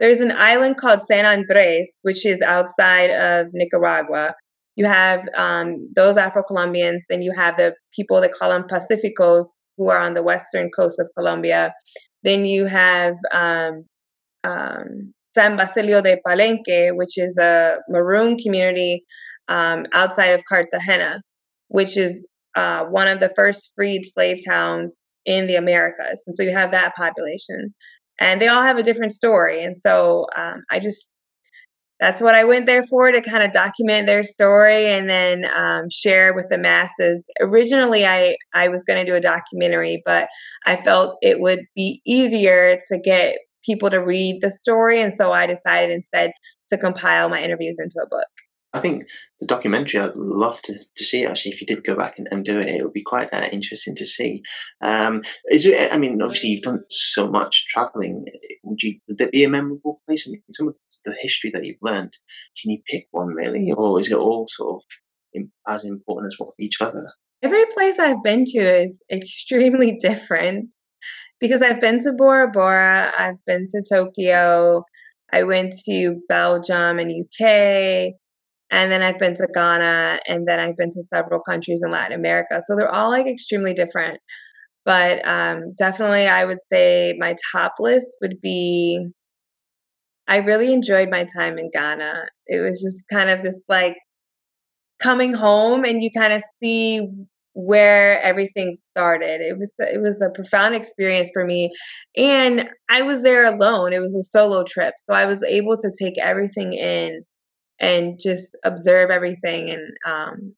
There's 0.00 0.20
an 0.20 0.32
island 0.32 0.76
called 0.76 1.06
San 1.06 1.24
Andres, 1.24 1.96
which 2.02 2.26
is 2.26 2.42
outside 2.42 3.10
of 3.10 3.46
Nicaragua, 3.52 4.34
you 4.76 4.86
have 4.86 5.20
um, 5.36 5.88
those 5.94 6.16
Afro 6.16 6.42
Colombians, 6.42 7.02
then 7.08 7.22
you 7.22 7.32
have 7.36 7.56
the 7.56 7.74
people 7.94 8.20
that 8.20 8.32
call 8.32 8.50
them 8.50 8.64
Pacificos, 8.64 9.46
who 9.76 9.90
are 9.90 9.98
on 9.98 10.14
the 10.14 10.22
western 10.22 10.70
coast 10.70 10.98
of 10.98 11.08
Colombia. 11.16 11.72
Then 12.22 12.44
you 12.44 12.66
have 12.66 13.14
um, 13.32 13.84
um, 14.44 15.12
San 15.34 15.56
Basilio 15.56 16.00
de 16.00 16.16
Palenque, 16.26 16.94
which 16.96 17.18
is 17.18 17.36
a 17.38 17.76
maroon 17.88 18.38
community 18.38 19.04
um, 19.48 19.86
outside 19.92 20.30
of 20.34 20.42
Cartagena, 20.48 21.20
which 21.68 21.96
is 21.96 22.24
uh, 22.56 22.84
one 22.84 23.08
of 23.08 23.20
the 23.20 23.32
first 23.36 23.72
freed 23.74 24.04
slave 24.04 24.38
towns 24.46 24.96
in 25.26 25.46
the 25.46 25.56
Americas. 25.56 26.22
And 26.26 26.36
so 26.36 26.42
you 26.42 26.52
have 26.52 26.70
that 26.70 26.94
population. 26.94 27.74
And 28.20 28.40
they 28.40 28.48
all 28.48 28.62
have 28.62 28.78
a 28.78 28.82
different 28.82 29.12
story. 29.12 29.64
And 29.64 29.76
so 29.76 30.26
um, 30.36 30.62
I 30.70 30.78
just 30.78 31.10
that's 32.00 32.20
what 32.20 32.34
I 32.34 32.44
went 32.44 32.66
there 32.66 32.82
for 32.82 33.10
to 33.10 33.22
kind 33.22 33.44
of 33.44 33.52
document 33.52 34.06
their 34.06 34.24
story 34.24 34.90
and 34.90 35.08
then 35.08 35.44
um, 35.54 35.88
share 35.90 36.34
with 36.34 36.48
the 36.48 36.58
masses. 36.58 37.24
Originally, 37.40 38.04
I, 38.04 38.36
I 38.52 38.68
was 38.68 38.82
going 38.84 39.04
to 39.04 39.10
do 39.10 39.16
a 39.16 39.20
documentary, 39.20 40.02
but 40.04 40.28
I 40.66 40.76
felt 40.76 41.16
it 41.22 41.40
would 41.40 41.60
be 41.74 42.02
easier 42.04 42.78
to 42.88 42.98
get 42.98 43.36
people 43.64 43.90
to 43.90 43.98
read 43.98 44.40
the 44.42 44.50
story. 44.50 45.00
And 45.00 45.14
so 45.16 45.32
I 45.32 45.46
decided 45.46 45.90
instead 45.90 46.32
to 46.70 46.78
compile 46.78 47.28
my 47.28 47.42
interviews 47.42 47.76
into 47.78 48.00
a 48.04 48.08
book. 48.08 48.26
I 48.74 48.80
think 48.80 49.06
the 49.40 49.46
documentary, 49.46 50.00
I'd 50.00 50.16
love 50.16 50.60
to, 50.62 50.74
to 50.74 51.04
see 51.04 51.24
actually. 51.24 51.52
If 51.52 51.60
you 51.60 51.66
did 51.66 51.84
go 51.84 51.94
back 51.94 52.18
and, 52.18 52.26
and 52.32 52.44
do 52.44 52.58
it, 52.58 52.68
it 52.68 52.82
would 52.82 52.92
be 52.92 53.04
quite 53.04 53.32
uh, 53.32 53.48
interesting 53.52 53.94
to 53.94 54.04
see. 54.04 54.42
Um, 54.80 55.22
is 55.50 55.64
it, 55.64 55.92
I 55.92 55.96
mean, 55.96 56.20
obviously, 56.20 56.50
you've 56.50 56.62
done 56.62 56.84
so 56.90 57.28
much 57.30 57.66
traveling. 57.68 58.26
Would 58.64 58.82
you, 58.82 58.98
would 59.08 59.18
there 59.18 59.30
be 59.30 59.44
a 59.44 59.48
memorable 59.48 60.02
place? 60.06 60.26
I 60.26 60.32
mean, 60.32 60.42
some 60.52 60.68
of 60.68 60.74
the 61.04 61.16
history 61.20 61.52
that 61.54 61.64
you've 61.64 61.78
learned, 61.82 62.18
can 62.60 62.72
you 62.72 62.78
pick 62.90 63.06
one 63.12 63.28
really? 63.28 63.70
Or 63.70 64.00
is 64.00 64.10
it 64.10 64.16
all 64.16 64.48
sort 64.48 64.82
of 64.82 65.44
as 65.68 65.84
important 65.84 66.34
as 66.34 66.46
each 66.58 66.80
other? 66.80 67.12
Every 67.44 67.64
place 67.74 67.98
I've 67.98 68.22
been 68.24 68.44
to 68.46 68.82
is 68.82 69.02
extremely 69.12 69.98
different 70.00 70.70
because 71.40 71.62
I've 71.62 71.80
been 71.80 72.02
to 72.02 72.12
Bora 72.12 72.50
Bora, 72.50 73.12
I've 73.16 73.44
been 73.46 73.68
to 73.68 73.82
Tokyo, 73.88 74.84
I 75.32 75.42
went 75.42 75.74
to 75.84 76.20
Belgium 76.28 76.98
and 76.98 77.24
UK. 77.24 78.14
And 78.74 78.90
then 78.90 79.02
I've 79.02 79.20
been 79.20 79.36
to 79.36 79.46
Ghana 79.54 80.18
and 80.26 80.48
then 80.48 80.58
I've 80.58 80.76
been 80.76 80.90
to 80.94 81.04
several 81.04 81.40
countries 81.40 81.80
in 81.84 81.92
Latin 81.92 82.18
America. 82.18 82.60
So 82.66 82.74
they're 82.74 82.92
all 82.92 83.08
like 83.08 83.26
extremely 83.26 83.72
different. 83.72 84.18
But 84.84 85.24
um, 85.26 85.74
definitely, 85.78 86.26
I 86.26 86.44
would 86.44 86.58
say 86.72 87.14
my 87.16 87.36
top 87.52 87.74
list 87.78 88.08
would 88.20 88.40
be 88.40 89.06
I 90.26 90.38
really 90.38 90.72
enjoyed 90.72 91.08
my 91.08 91.24
time 91.36 91.56
in 91.56 91.70
Ghana. 91.70 92.24
It 92.48 92.60
was 92.60 92.82
just 92.82 92.96
kind 93.12 93.30
of 93.30 93.42
this 93.42 93.62
like 93.68 93.96
coming 95.00 95.34
home 95.34 95.84
and 95.84 96.02
you 96.02 96.10
kind 96.10 96.32
of 96.32 96.42
see 96.60 97.08
where 97.52 98.20
everything 98.22 98.76
started. 98.90 99.40
It 99.40 99.56
was 99.56 99.72
it 99.78 100.02
was 100.02 100.20
a 100.20 100.30
profound 100.30 100.74
experience 100.74 101.30
for 101.32 101.44
me 101.46 101.70
and 102.16 102.68
I 102.90 103.02
was 103.02 103.22
there 103.22 103.44
alone. 103.44 103.92
It 103.92 104.00
was 104.00 104.16
a 104.16 104.22
solo 104.24 104.64
trip. 104.64 104.94
So 105.08 105.14
I 105.14 105.26
was 105.26 105.38
able 105.46 105.76
to 105.76 105.92
take 105.96 106.18
everything 106.18 106.72
in 106.72 107.22
and 107.84 108.18
just 108.18 108.56
observe 108.64 109.10
everything. 109.10 109.68
And 109.70 109.92
um, 110.06 110.54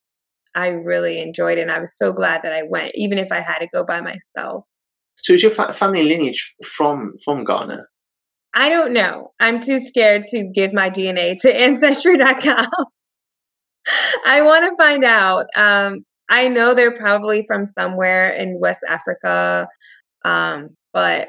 I 0.55 0.69
really 0.69 1.21
enjoyed 1.21 1.59
it. 1.59 1.63
And 1.63 1.73
I 1.73 1.81
was 1.81 1.93
so 1.97 2.13
glad 2.13 2.43
that 2.45 2.53
I 2.53 2.63
went, 2.63 2.93
even 2.95 3.19
if 3.19 3.33
I 3.33 3.41
had 3.41 3.59
to 3.59 3.69
go 3.73 3.85
by 3.85 4.01
myself. 4.01 4.65
So 5.23 5.33
is 5.33 5.43
your 5.43 5.51
fa- 5.51 5.73
family 5.73 6.05
lineage 6.05 6.55
from 6.65 7.15
from 7.25 7.43
Ghana? 7.45 7.85
I 8.55 8.69
don't 8.69 8.93
know. 8.93 9.33
I'm 9.41 9.61
too 9.61 9.81
scared 9.81 10.23
to 10.31 10.45
give 10.55 10.73
my 10.73 10.89
DNA 10.89 11.41
to 11.43 11.55
Ancestry.com. 11.65 12.69
I 14.25 14.43
want 14.43 14.65
to 14.65 14.77
find 14.77 15.05
out. 15.05 15.47
Um, 15.57 16.05
I 16.29 16.49
know 16.49 16.75
they're 16.75 16.97
probably 16.97 17.45
from 17.47 17.67
somewhere 17.79 18.31
in 18.35 18.59
West 18.59 18.81
Africa, 18.89 19.69
um, 20.25 20.71
but 20.93 21.29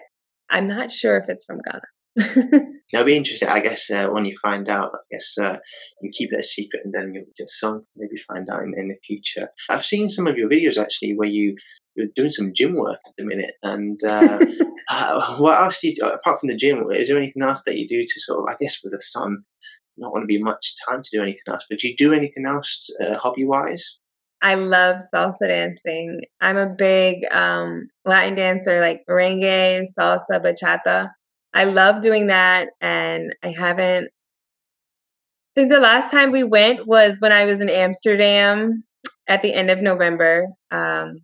I'm 0.50 0.68
not 0.68 0.90
sure 0.90 1.18
if 1.18 1.26
it's 1.28 1.46
from 1.46 1.60
Ghana. 1.70 1.82
It'll 2.94 3.06
be 3.06 3.18
interesting, 3.18 3.50
I 3.50 3.60
guess, 3.60 3.92
uh, 3.92 4.08
when 4.08 4.26
you 4.26 4.36
find 4.42 4.70
out. 4.70 4.92
I 4.94 5.16
guess 5.16 5.36
uh, 5.38 5.58
you 6.02 6.10
keep 6.12 6.32
it 6.32 6.40
a 6.40 6.44
secret, 6.44 6.84
and 6.86 6.94
then 6.94 7.12
you'll 7.14 7.26
just 7.38 7.60
some 7.60 7.86
maybe 7.96 8.16
find 8.18 8.50
out 8.50 8.64
in, 8.64 8.74
in, 8.78 8.88
the 8.88 8.98
future. 9.06 9.50
I've 9.70 9.86
seen 9.86 10.08
some 10.08 10.26
of 10.26 10.38
your 10.38 10.50
videos 10.50 10.78
actually 10.78 11.14
where 11.16 11.28
you 11.28 11.56
you're 11.96 12.08
doing 12.16 12.30
some 12.30 12.54
gym 12.56 12.76
work 12.76 13.00
at 13.06 13.14
the 13.18 13.26
minute. 13.26 13.56
And 13.64 14.00
uh, 14.04 14.40
uh, 14.90 15.36
what 15.38 15.60
else 15.60 15.80
do 15.80 15.90
you 15.90 15.96
do 15.96 16.06
apart 16.06 16.40
from 16.40 16.48
the 16.48 16.56
gym? 16.56 16.86
Is 16.92 17.10
there 17.10 17.18
anything 17.18 17.42
else 17.42 17.64
that 17.66 17.78
you 17.78 17.88
do 17.88 18.04
to 18.04 18.20
sort 18.22 18.40
of, 18.40 18.46
I 18.48 18.56
guess, 18.60 18.78
with 18.84 18.94
the 18.94 19.02
son, 19.02 19.40
not 19.98 20.14
want 20.14 20.24
to 20.24 20.28
be 20.28 20.42
much 20.42 20.76
time 20.88 21.02
to 21.02 21.10
do 21.12 21.22
anything 21.22 21.42
else? 21.48 21.66
But 21.70 21.80
do 21.80 21.88
you 21.88 21.96
do 21.98 22.14
anything 22.14 22.46
else 22.48 22.90
uh, 23.02 23.18
hobby 23.18 23.46
wise? 23.46 23.98
I 24.42 24.54
love 24.54 24.98
salsa 25.14 25.48
dancing. 25.48 26.22
I'm 26.40 26.58
a 26.58 26.70
big 26.70 27.24
um, 27.32 27.88
Latin 28.06 28.36
dancer, 28.36 28.80
like 28.80 29.02
merengue, 29.10 29.84
salsa, 29.98 30.40
bachata. 30.40 31.10
I 31.54 31.66
love 31.66 32.02
doing 32.02 32.28
that, 32.28 32.70
and 32.82 33.34
I 33.44 33.54
haven't. 33.58 34.10
I 35.56 35.62
think 35.62 35.72
the 35.72 35.80
last 35.80 36.12
time 36.12 36.32
we 36.32 36.44
went 36.44 36.86
was 36.86 37.18
when 37.20 37.32
I 37.32 37.46
was 37.46 37.62
in 37.62 37.70
Amsterdam 37.70 38.84
at 39.28 39.42
the 39.42 39.54
end 39.54 39.72
of 39.72 39.82
November. 39.82 40.48
Um, 40.72 41.18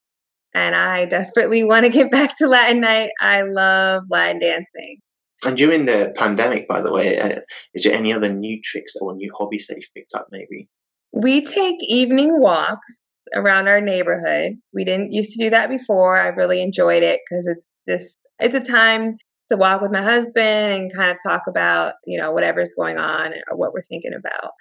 and 0.54 0.76
I 0.76 1.06
desperately 1.06 1.64
want 1.64 1.86
to 1.86 1.92
get 1.92 2.12
back 2.12 2.38
to 2.38 2.48
Latin 2.48 2.82
night. 2.82 3.12
I 3.20 3.44
love 3.44 4.04
Latin 4.10 4.40
dancing. 4.40 5.00
And 5.46 5.58
during 5.58 5.86
the 5.86 6.14
pandemic, 6.18 6.68
by 6.68 6.82
the 6.82 6.92
way, 6.92 7.20
uh, 7.20 7.42
is 7.74 7.84
there 7.84 7.94
any 7.94 8.14
other 8.14 8.32
new 8.32 8.62
tricks 8.64 8.96
or 9.02 9.14
new 9.14 9.32
hobbies 9.38 9.68
that 9.68 9.76
you've 9.76 9.94
picked 9.94 10.14
up 10.14 10.28
maybe? 10.32 10.70
We 11.12 11.46
take 11.46 11.76
evening 11.82 12.40
walks 12.40 13.00
around 13.36 13.68
our 13.68 13.82
neighborhood. 13.82 14.54
We 14.74 14.86
didn't 14.86 15.12
used 15.12 15.32
to 15.34 15.44
do 15.44 15.50
that 15.50 15.70
before. 15.70 16.18
I 16.18 16.28
really 16.28 16.62
enjoyed 16.62 17.04
it 17.04 17.20
because 17.30 17.46
it's 17.48 17.68
this 17.88 18.18
it's 18.40 18.56
a 18.56 18.60
time 18.60 19.18
to 19.54 19.58
walk 19.58 19.82
with 19.82 19.92
my 19.92 20.02
husband 20.02 20.74
and 20.74 20.94
kind 20.94 21.12
of 21.12 21.18
talk 21.22 21.44
about, 21.48 21.94
you 22.06 22.20
know, 22.20 22.32
whatever's 22.32 22.72
going 22.76 22.98
on 22.98 23.34
or 23.34 23.54
uh, 23.54 23.56
what 23.56 23.72
we're 23.72 23.84
thinking 23.84 24.14
about. 24.14 24.52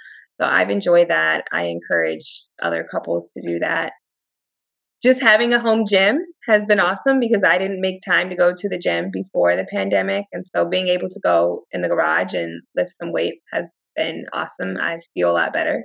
So 0.40 0.46
I've 0.46 0.70
enjoyed 0.70 1.08
that. 1.08 1.44
I 1.50 1.64
encourage 1.64 2.44
other 2.62 2.86
couples 2.88 3.30
to 3.32 3.42
do 3.42 3.58
that. 3.60 3.92
Just 5.02 5.20
having 5.20 5.52
a 5.52 5.60
home 5.60 5.84
gym 5.86 6.18
has 6.46 6.66
been 6.66 6.78
awesome 6.78 7.20
because 7.20 7.42
I 7.42 7.58
didn't 7.58 7.80
make 7.80 8.02
time 8.02 8.28
to 8.30 8.36
go 8.36 8.54
to 8.54 8.68
the 8.68 8.78
gym 8.78 9.10
before 9.12 9.56
the 9.56 9.66
pandemic. 9.72 10.26
And 10.32 10.44
so 10.54 10.68
being 10.68 10.88
able 10.88 11.08
to 11.08 11.20
go 11.20 11.64
in 11.72 11.82
the 11.82 11.88
garage 11.88 12.34
and 12.34 12.62
lift 12.76 12.92
some 13.00 13.12
weights 13.12 13.42
has 13.52 13.64
been 13.96 14.26
awesome. 14.32 14.76
I 14.78 15.00
feel 15.14 15.30
a 15.30 15.32
lot 15.32 15.52
better. 15.52 15.84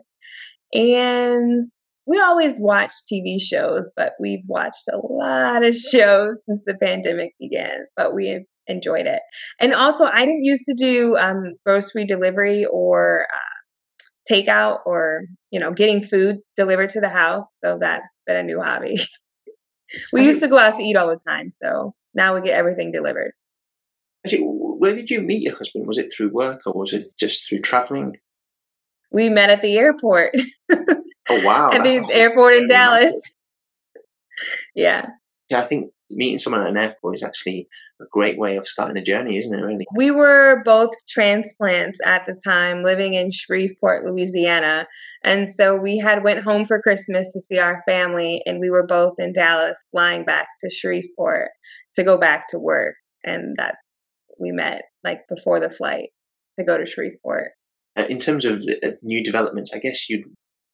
And 0.74 1.66
we 2.06 2.20
always 2.20 2.60
watch 2.60 2.92
TV 3.12 3.42
shows, 3.42 3.90
but 3.96 4.14
we've 4.20 4.44
watched 4.48 4.88
a 4.92 4.98
lot 4.98 5.66
of 5.66 5.76
shows 5.94 6.44
since 6.46 6.62
the 6.66 6.76
pandemic 6.76 7.34
began, 7.40 7.86
but 7.96 8.14
we 8.14 8.46
enjoyed 8.68 9.06
it. 9.06 9.22
And 9.60 9.74
also, 9.74 10.06
I 10.06 10.26
didn't 10.26 10.44
used 10.44 10.66
to 10.66 10.74
do 10.74 11.16
um, 11.18 11.54
grocery 11.66 12.06
delivery 12.06 12.66
or 12.66 13.28
uh, 13.34 14.34
takeout 14.34 14.80
or, 14.86 15.24
you 15.52 15.60
know, 15.60 15.72
getting 15.72 16.04
food 16.04 16.38
delivered 16.56 16.90
to 16.92 17.02
the 17.02 17.10
house. 17.10 17.46
So 17.64 17.78
that's 17.80 18.08
been 18.26 18.38
a 18.38 18.44
new 18.44 18.62
hobby. 18.62 18.98
we 20.14 20.26
used 20.26 20.42
to 20.42 20.48
go 20.48 20.58
out 20.58 20.78
to 20.78 20.84
eat 20.84 20.98
all 20.98 21.08
the 21.08 21.20
time. 21.28 21.52
So 21.64 21.94
now 22.14 22.36
we 22.36 22.42
get 22.42 22.58
everything 22.58 22.92
delivered. 22.92 23.32
Actually, 24.26 24.44
where 24.44 24.96
did 24.96 25.10
you 25.10 25.22
meet 25.22 25.44
your 25.44 25.56
husband? 25.56 25.88
Was 25.88 25.98
it 25.98 26.12
through 26.16 26.32
work 26.32 26.62
or 26.66 26.74
was 26.74 26.94
it 26.94 27.18
just 27.18 27.48
through 27.48 27.60
traveling? 27.60 28.18
We 29.12 29.30
met 29.30 29.50
at 29.50 29.62
the 29.62 29.78
airport. 29.78 30.36
Oh 30.70 31.46
wow! 31.46 31.70
at 31.74 31.84
the 31.84 32.06
airport 32.12 32.56
in 32.56 32.68
Dallas. 32.68 33.14
yeah. 34.76 35.06
Yeah, 35.50 35.60
I 35.60 35.64
think 35.64 35.92
meeting 36.10 36.38
someone 36.38 36.62
at 36.62 36.70
an 36.70 36.78
airport 36.78 37.16
is 37.16 37.24
actually 37.24 37.68
a 38.02 38.06
great 38.12 38.38
way 38.38 38.58
of 38.58 38.68
starting 38.68 38.98
a 38.98 39.04
journey, 39.04 39.38
isn't 39.38 39.54
it? 39.54 39.62
Really. 39.62 39.86
We 39.96 40.12
were 40.12 40.62
both 40.64 40.92
transplants 41.10 42.00
at 42.06 42.26
the 42.26 42.40
time, 42.44 42.84
living 42.84 43.14
in 43.14 43.32
Shreveport, 43.32 44.06
Louisiana, 44.06 44.88
and 45.24 45.50
so 45.54 45.76
we 45.76 45.98
had 45.98 46.24
went 46.24 46.44
home 46.44 46.66
for 46.66 46.82
Christmas 46.82 47.32
to 47.34 47.42
see 47.42 47.60
our 47.60 47.84
family, 47.88 48.42
and 48.46 48.60
we 48.60 48.70
were 48.70 48.86
both 48.86 49.16
in 49.18 49.34
Dallas, 49.34 49.78
flying 49.92 50.24
back 50.24 50.48
to 50.62 50.70
Shreveport 50.70 51.50
to 51.96 52.04
go 52.04 52.18
back 52.18 52.48
to 52.50 52.60
work, 52.60 52.96
and 53.24 53.56
that 53.58 53.76
we 54.40 54.52
met 54.52 54.84
like 55.04 55.22
before 55.30 55.60
the 55.60 55.70
flight 55.70 56.10
to 56.60 56.66
go 56.66 56.78
to 56.78 56.86
Shreveport. 56.86 57.52
Uh, 57.96 58.06
in 58.10 58.20
terms 58.20 58.46
of 58.46 58.64
uh, 58.84 58.90
new 59.02 59.24
developments, 59.24 59.72
I 59.74 59.80
guess 59.80 60.08
you'd 60.10 60.26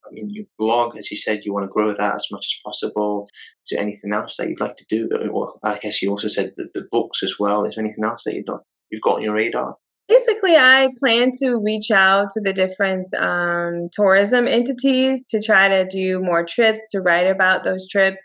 I 0.06 0.12
mean, 0.12 0.30
you 0.30 0.46
blog, 0.58 0.98
as 0.98 1.10
you 1.12 1.18
said, 1.18 1.44
you 1.44 1.54
want 1.54 1.64
to 1.66 1.74
grow 1.74 1.94
that 1.94 2.16
as 2.16 2.28
much 2.32 2.46
as 2.46 2.56
possible. 2.66 3.28
Is 3.66 3.72
there 3.72 3.82
anything 3.82 4.14
else 4.14 4.38
that 4.38 4.50
you'd 4.50 4.60
like 4.60 4.76
to 4.76 4.86
do? 4.90 5.10
Or 5.32 5.54
I 5.64 5.80
guess 5.80 6.02
you 6.02 6.10
also 6.10 6.28
said 6.28 6.54
the, 6.58 6.70
the 6.74 6.86
books 6.92 7.24
as 7.24 7.36
well. 7.40 7.66
Is 7.66 7.76
there 7.76 7.84
anything 7.84 8.04
else 8.04 8.24
that 8.26 8.36
you've 8.36 8.46
got, 8.46 8.62
you've 8.90 9.02
got 9.02 9.16
on 9.16 9.24
your 9.24 9.36
radar? 9.36 9.76
Basically, 10.10 10.56
I 10.58 10.90
plan 11.00 11.32
to 11.42 11.56
reach 11.56 11.90
out 11.90 12.28
to 12.34 12.42
the 12.42 12.54
different 12.54 13.08
um, 13.16 13.90
tourism 13.94 14.48
entities 14.48 15.24
to 15.30 15.42
try 15.42 15.70
to 15.70 15.88
do 15.88 16.20
more 16.20 16.46
trips, 16.46 16.82
to 16.92 17.00
write 17.00 17.28
about 17.28 17.64
those 17.64 17.88
trips. 17.88 18.24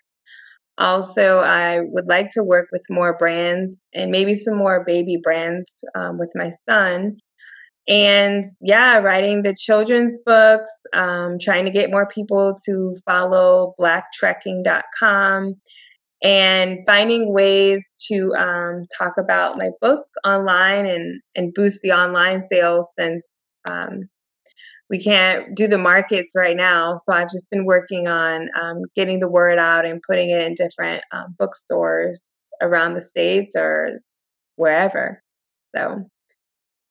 Also, 0.77 1.39
I 1.39 1.81
would 1.81 2.07
like 2.07 2.33
to 2.35 2.43
work 2.43 2.69
with 2.73 2.83
more 2.91 3.17
brands 3.17 3.81
and 3.95 4.11
maybe 4.11 4.35
some 4.35 4.57
more 4.57 4.85
baby 4.85 5.19
brands 5.23 5.67
um, 5.97 6.19
with 6.19 6.31
my 6.35 6.51
son 6.69 7.19
and 7.89 8.45
yeah, 8.61 8.99
writing 8.99 9.43
the 9.43 9.55
children's 9.55 10.13
books, 10.25 10.69
um, 10.93 11.39
trying 11.41 11.65
to 11.65 11.71
get 11.71 11.91
more 11.91 12.07
people 12.07 12.55
to 12.67 12.97
follow 13.07 13.75
blacktrekking.com 13.81 15.55
and 16.23 16.79
finding 16.85 17.33
ways 17.33 17.89
to 18.09 18.35
um, 18.35 18.87
talk 18.97 19.15
about 19.17 19.57
my 19.57 19.71
book 19.81 20.07
online 20.25 20.85
and, 20.85 21.23
and 21.35 21.55
boost 21.55 21.81
the 21.83 21.93
online 21.93 22.43
sales 22.43 22.89
since 22.99 23.27
um, 23.65 24.09
we 24.91 25.03
can't 25.03 25.55
do 25.55 25.67
the 25.67 25.79
markets 25.79 26.33
right 26.35 26.57
now. 26.57 26.97
So 26.97 27.13
I've 27.13 27.31
just 27.31 27.49
been 27.51 27.65
working 27.65 28.09
on 28.09 28.49
um, 28.61 28.83
getting 28.97 29.21
the 29.21 29.29
word 29.29 29.59
out 29.59 29.87
and 29.87 30.03
putting 30.07 30.31
it 30.31 30.43
in 30.43 30.55
different 30.55 31.05
um, 31.13 31.35
bookstores 31.39 32.27
around 32.61 32.95
the 32.95 33.03
States 33.03 33.55
or 33.57 34.01
wherever. 34.57 35.23
So 35.75 36.09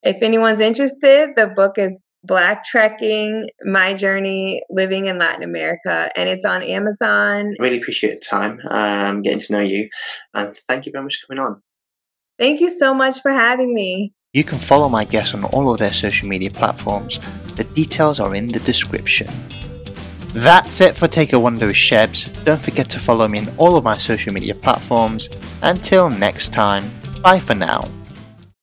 if 0.07 0.23
anyone's 0.23 0.61
interested, 0.61 1.31
the 1.35 1.47
book 1.47 1.77
is 1.77 1.91
Blacktrekking 2.25 3.47
My 3.65 3.93
Journey 3.93 4.61
Living 4.69 5.07
in 5.07 5.17
Latin 5.17 5.43
America, 5.43 6.09
and 6.15 6.29
it's 6.29 6.45
on 6.45 6.63
Amazon. 6.63 7.53
Really 7.59 7.77
appreciate 7.77 8.21
the 8.21 8.25
time 8.25 8.59
um, 8.69 9.21
getting 9.21 9.39
to 9.39 9.53
know 9.53 9.59
you, 9.59 9.89
and 10.33 10.55
thank 10.55 10.85
you 10.85 10.93
very 10.93 11.03
much 11.03 11.19
for 11.19 11.35
coming 11.35 11.45
on. 11.45 11.61
Thank 12.39 12.61
you 12.61 12.77
so 12.77 12.93
much 12.93 13.21
for 13.21 13.31
having 13.31 13.73
me. 13.73 14.13
You 14.33 14.43
can 14.43 14.59
follow 14.59 14.87
my 14.87 15.03
guests 15.03 15.33
on 15.33 15.43
all 15.45 15.71
of 15.71 15.79
their 15.79 15.93
social 15.93 16.29
media 16.29 16.51
platforms. 16.51 17.19
The 17.55 17.65
details 17.65 18.19
are 18.19 18.33
in 18.33 18.47
the 18.47 18.59
description. 18.59 19.27
That's 20.33 20.79
it 20.79 20.95
for 20.95 21.07
Take 21.07 21.33
a 21.33 21.39
Wander 21.39 21.67
with 21.67 21.75
Shebs. 21.75 22.29
Don't 22.45 22.61
forget 22.61 22.89
to 22.91 22.99
follow 22.99 23.27
me 23.27 23.39
on 23.39 23.49
all 23.57 23.75
of 23.75 23.83
my 23.83 23.97
social 23.97 24.31
media 24.31 24.55
platforms. 24.55 25.27
Until 25.63 26.09
next 26.09 26.53
time, 26.53 26.89
bye 27.23 27.39
for 27.39 27.55
now. 27.55 27.89